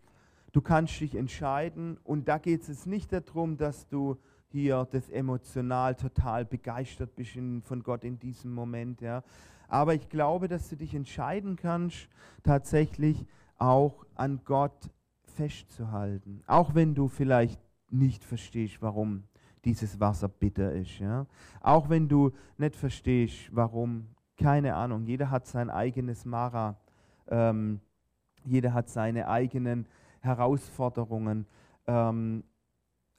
du 0.51 0.61
kannst 0.61 0.99
dich 0.99 1.15
entscheiden 1.15 1.97
und 2.03 2.27
da 2.27 2.37
geht 2.37 2.67
es 2.67 2.85
nicht 2.85 3.11
darum, 3.11 3.57
dass 3.57 3.87
du 3.87 4.17
hier 4.49 4.87
das 4.91 5.09
emotional 5.09 5.95
total 5.95 6.45
begeistert 6.45 7.15
bist 7.15 7.35
in, 7.35 7.61
von 7.61 7.83
Gott 7.83 8.03
in 8.03 8.17
diesem 8.17 8.53
Moment. 8.53 9.01
Ja. 9.01 9.23
Aber 9.67 9.93
ich 9.93 10.09
glaube, 10.09 10.47
dass 10.47 10.69
du 10.69 10.77
dich 10.77 10.95
entscheiden 10.95 11.57
kannst, 11.57 12.07
tatsächlich 12.43 13.25
auch 13.57 14.05
an 14.15 14.41
Gott 14.45 14.89
festzuhalten. 15.35 16.41
Auch 16.47 16.73
wenn 16.73 16.95
du 16.95 17.07
vielleicht 17.07 17.59
nicht 17.89 18.23
verstehst, 18.23 18.81
warum 18.81 19.23
dieses 19.67 19.99
Wasser 19.99 20.29
bitter 20.29 20.71
ist. 20.71 20.99
Ja? 20.99 21.25
Auch 21.59 21.89
wenn 21.89 22.07
du 22.07 22.31
nicht 22.57 22.75
verstehst, 22.75 23.49
warum, 23.51 24.07
keine 24.37 24.75
Ahnung, 24.75 25.05
jeder 25.05 25.29
hat 25.29 25.45
sein 25.45 25.69
eigenes 25.69 26.23
Mara, 26.23 26.77
ähm, 27.27 27.81
jeder 28.45 28.73
hat 28.73 28.87
seine 28.87 29.27
eigenen 29.27 29.85
Herausforderungen. 30.21 31.45
Ähm, 31.85 32.45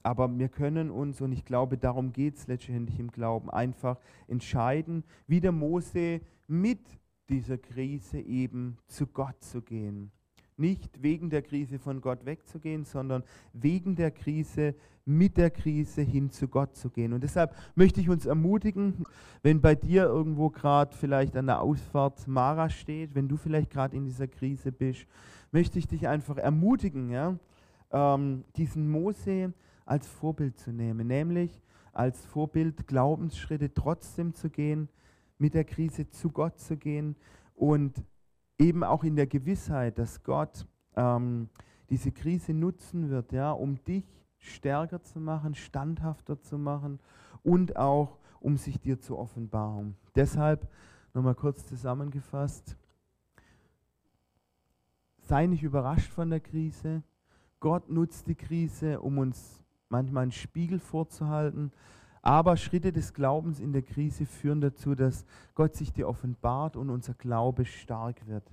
aber 0.02 0.38
wir 0.38 0.48
können 0.48 0.90
uns, 0.90 1.20
und 1.20 1.32
ich 1.32 1.44
glaube, 1.44 1.76
darum 1.76 2.14
geht 2.14 2.36
es 2.36 2.46
letztendlich 2.46 2.98
im 2.98 3.10
Glauben, 3.10 3.50
einfach 3.50 3.98
entscheiden, 4.26 5.04
wie 5.26 5.40
der 5.40 5.52
Mose 5.52 6.22
mit 6.46 6.80
dieser 7.28 7.58
Krise 7.58 8.20
eben 8.20 8.78
zu 8.86 9.06
Gott 9.06 9.42
zu 9.42 9.60
gehen. 9.60 10.10
Nicht 10.58 11.02
wegen 11.02 11.30
der 11.30 11.42
Krise 11.42 11.78
von 11.78 12.00
Gott 12.00 12.26
wegzugehen, 12.26 12.84
sondern 12.84 13.22
wegen 13.52 13.96
der 13.96 14.10
Krise, 14.10 14.74
mit 15.08 15.38
der 15.38 15.50
Krise 15.50 16.02
hin 16.02 16.30
zu 16.30 16.48
Gott 16.48 16.76
zu 16.76 16.90
gehen. 16.90 17.14
Und 17.14 17.22
deshalb 17.22 17.54
möchte 17.74 18.00
ich 18.00 18.10
uns 18.10 18.26
ermutigen, 18.26 19.06
wenn 19.42 19.62
bei 19.62 19.74
dir 19.74 20.04
irgendwo 20.04 20.50
gerade 20.50 20.94
vielleicht 20.94 21.34
an 21.34 21.46
der 21.46 21.62
Ausfahrt 21.62 22.28
Mara 22.28 22.68
steht, 22.68 23.14
wenn 23.14 23.26
du 23.26 23.38
vielleicht 23.38 23.70
gerade 23.70 23.96
in 23.96 24.04
dieser 24.04 24.28
Krise 24.28 24.70
bist, 24.70 25.06
möchte 25.50 25.78
ich 25.78 25.86
dich 25.86 26.06
einfach 26.06 26.36
ermutigen, 26.36 27.10
ja, 27.10 27.38
ähm, 27.90 28.44
diesen 28.56 28.90
Mose 28.90 29.54
als 29.86 30.06
Vorbild 30.06 30.58
zu 30.58 30.72
nehmen, 30.72 31.06
nämlich 31.06 31.62
als 31.92 32.24
Vorbild 32.26 32.86
Glaubensschritte 32.86 33.72
trotzdem 33.72 34.34
zu 34.34 34.50
gehen, 34.50 34.90
mit 35.38 35.54
der 35.54 35.64
Krise 35.64 36.10
zu 36.10 36.30
Gott 36.30 36.58
zu 36.58 36.76
gehen 36.76 37.16
und 37.54 38.04
eben 38.58 38.84
auch 38.84 39.04
in 39.04 39.16
der 39.16 39.26
Gewissheit, 39.26 39.98
dass 39.98 40.22
Gott 40.22 40.66
ähm, 40.96 41.48
diese 41.90 42.12
Krise 42.12 42.52
nutzen 42.52 43.08
wird, 43.10 43.32
ja, 43.32 43.52
um 43.52 43.82
dich 43.84 44.04
stärker 44.38 45.02
zu 45.02 45.20
machen, 45.20 45.54
standhafter 45.54 46.40
zu 46.40 46.58
machen 46.58 47.00
und 47.42 47.76
auch 47.76 48.18
um 48.40 48.56
sich 48.56 48.80
dir 48.80 49.00
zu 49.00 49.18
offenbaren. 49.18 49.96
Deshalb 50.14 50.68
nochmal 51.14 51.34
kurz 51.34 51.66
zusammengefasst, 51.66 52.76
sei 55.20 55.46
nicht 55.46 55.62
überrascht 55.62 56.10
von 56.10 56.30
der 56.30 56.40
Krise. 56.40 57.02
Gott 57.60 57.90
nutzt 57.90 58.28
die 58.28 58.34
Krise, 58.34 59.00
um 59.00 59.18
uns 59.18 59.62
manchmal 59.88 60.22
einen 60.22 60.32
Spiegel 60.32 60.78
vorzuhalten, 60.78 61.72
aber 62.28 62.58
Schritte 62.58 62.92
des 62.92 63.14
Glaubens 63.14 63.58
in 63.58 63.72
der 63.72 63.80
Krise 63.80 64.26
führen 64.26 64.60
dazu, 64.60 64.94
dass 64.94 65.24
Gott 65.54 65.74
sich 65.74 65.94
dir 65.94 66.06
offenbart 66.06 66.76
und 66.76 66.90
unser 66.90 67.14
Glaube 67.14 67.64
stark 67.64 68.26
wird. 68.26 68.44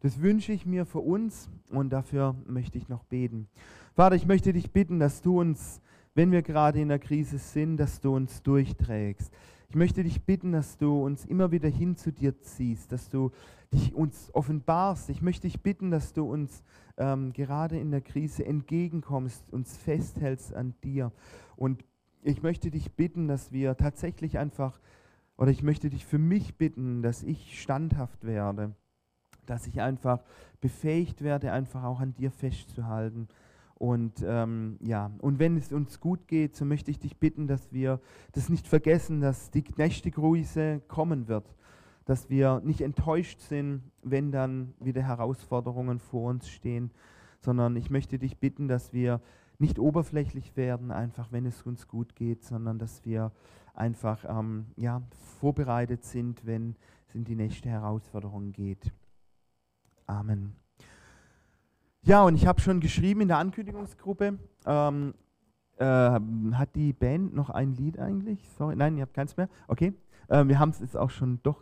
Das 0.00 0.20
wünsche 0.20 0.50
ich 0.50 0.66
mir 0.66 0.84
für 0.84 0.98
uns 0.98 1.48
und 1.68 1.90
dafür 1.90 2.34
möchte 2.48 2.78
ich 2.78 2.88
noch 2.88 3.04
beten. 3.04 3.46
Vater, 3.94 4.16
ich 4.16 4.26
möchte 4.26 4.52
dich 4.52 4.72
bitten, 4.72 4.98
dass 4.98 5.22
du 5.22 5.38
uns, 5.38 5.80
wenn 6.16 6.32
wir 6.32 6.42
gerade 6.42 6.80
in 6.80 6.88
der 6.88 6.98
Krise 6.98 7.38
sind, 7.38 7.76
dass 7.76 8.00
du 8.00 8.12
uns 8.12 8.42
durchträgst. 8.42 9.32
Ich 9.68 9.76
möchte 9.76 10.02
dich 10.02 10.24
bitten, 10.24 10.50
dass 10.50 10.76
du 10.76 11.00
uns 11.04 11.24
immer 11.24 11.52
wieder 11.52 11.68
hin 11.68 11.96
zu 11.96 12.10
dir 12.10 12.40
ziehst, 12.40 12.90
dass 12.90 13.08
du 13.08 13.30
dich 13.72 13.94
uns 13.94 14.34
offenbarst. 14.34 15.10
Ich 15.10 15.22
möchte 15.22 15.46
dich 15.46 15.60
bitten, 15.60 15.92
dass 15.92 16.12
du 16.12 16.24
uns 16.24 16.64
ähm, 16.96 17.32
gerade 17.32 17.78
in 17.78 17.92
der 17.92 18.00
Krise 18.00 18.44
entgegenkommst, 18.44 19.44
uns 19.52 19.76
festhältst 19.76 20.52
an 20.54 20.74
dir. 20.82 21.12
Und 21.54 21.84
ich 22.22 22.42
möchte 22.42 22.70
dich 22.70 22.92
bitten, 22.92 23.28
dass 23.28 23.52
wir 23.52 23.76
tatsächlich 23.76 24.38
einfach, 24.38 24.80
oder 25.36 25.50
ich 25.50 25.62
möchte 25.62 25.90
dich 25.90 26.06
für 26.06 26.18
mich 26.18 26.56
bitten, 26.56 27.02
dass 27.02 27.22
ich 27.22 27.60
standhaft 27.60 28.24
werde, 28.24 28.74
dass 29.46 29.66
ich 29.66 29.80
einfach 29.80 30.22
befähigt 30.60 31.22
werde, 31.22 31.52
einfach 31.52 31.84
auch 31.84 32.00
an 32.00 32.14
dir 32.14 32.30
festzuhalten 32.30 33.28
und 33.82 34.24
ähm, 34.24 34.78
ja, 34.80 35.10
und 35.18 35.40
wenn 35.40 35.56
es 35.56 35.72
uns 35.72 35.98
gut 35.98 36.28
geht, 36.28 36.54
so 36.54 36.64
möchte 36.64 36.92
ich 36.92 37.00
dich 37.00 37.16
bitten, 37.16 37.48
dass 37.48 37.72
wir 37.72 37.98
das 38.30 38.48
nicht 38.48 38.68
vergessen, 38.68 39.20
dass 39.20 39.50
die 39.50 39.64
nächste 39.76 40.08
Grüße 40.12 40.82
kommen 40.86 41.26
wird. 41.26 41.52
Dass 42.04 42.30
wir 42.30 42.60
nicht 42.64 42.80
enttäuscht 42.80 43.40
sind, 43.40 43.82
wenn 44.04 44.30
dann 44.30 44.72
wieder 44.78 45.02
Herausforderungen 45.02 45.98
vor 45.98 46.30
uns 46.30 46.48
stehen, 46.48 46.92
sondern 47.40 47.74
ich 47.74 47.90
möchte 47.90 48.20
dich 48.20 48.38
bitten, 48.38 48.68
dass 48.68 48.92
wir 48.92 49.20
nicht 49.58 49.78
oberflächlich 49.78 50.56
werden, 50.56 50.90
einfach 50.90 51.30
wenn 51.32 51.46
es 51.46 51.62
uns 51.62 51.86
gut 51.88 52.14
geht, 52.14 52.44
sondern 52.44 52.78
dass 52.78 53.04
wir 53.04 53.32
einfach 53.74 54.24
ähm, 54.28 54.66
ja, 54.76 55.02
vorbereitet 55.40 56.04
sind, 56.04 56.44
wenn 56.44 56.76
es 57.08 57.14
in 57.14 57.24
die 57.24 57.36
nächste 57.36 57.68
Herausforderung 57.68 58.52
geht. 58.52 58.92
Amen. 60.06 60.56
Ja, 62.02 62.22
und 62.24 62.34
ich 62.34 62.46
habe 62.46 62.60
schon 62.60 62.80
geschrieben 62.80 63.20
in 63.20 63.28
der 63.28 63.38
Ankündigungsgruppe. 63.38 64.38
Ähm, 64.66 65.14
äh, 65.78 65.84
hat 65.84 66.74
die 66.74 66.92
Band 66.92 67.34
noch 67.34 67.50
ein 67.50 67.74
Lied 67.74 67.98
eigentlich? 67.98 68.48
Sorry, 68.58 68.76
nein, 68.76 68.96
ihr 68.96 69.02
habt 69.02 69.14
keins 69.14 69.36
mehr. 69.36 69.48
Okay. 69.68 69.94
Äh, 70.28 70.46
wir 70.46 70.58
haben 70.58 70.70
es 70.70 70.80
jetzt 70.80 70.96
auch 70.96 71.10
schon 71.10 71.40
doch 71.42 71.50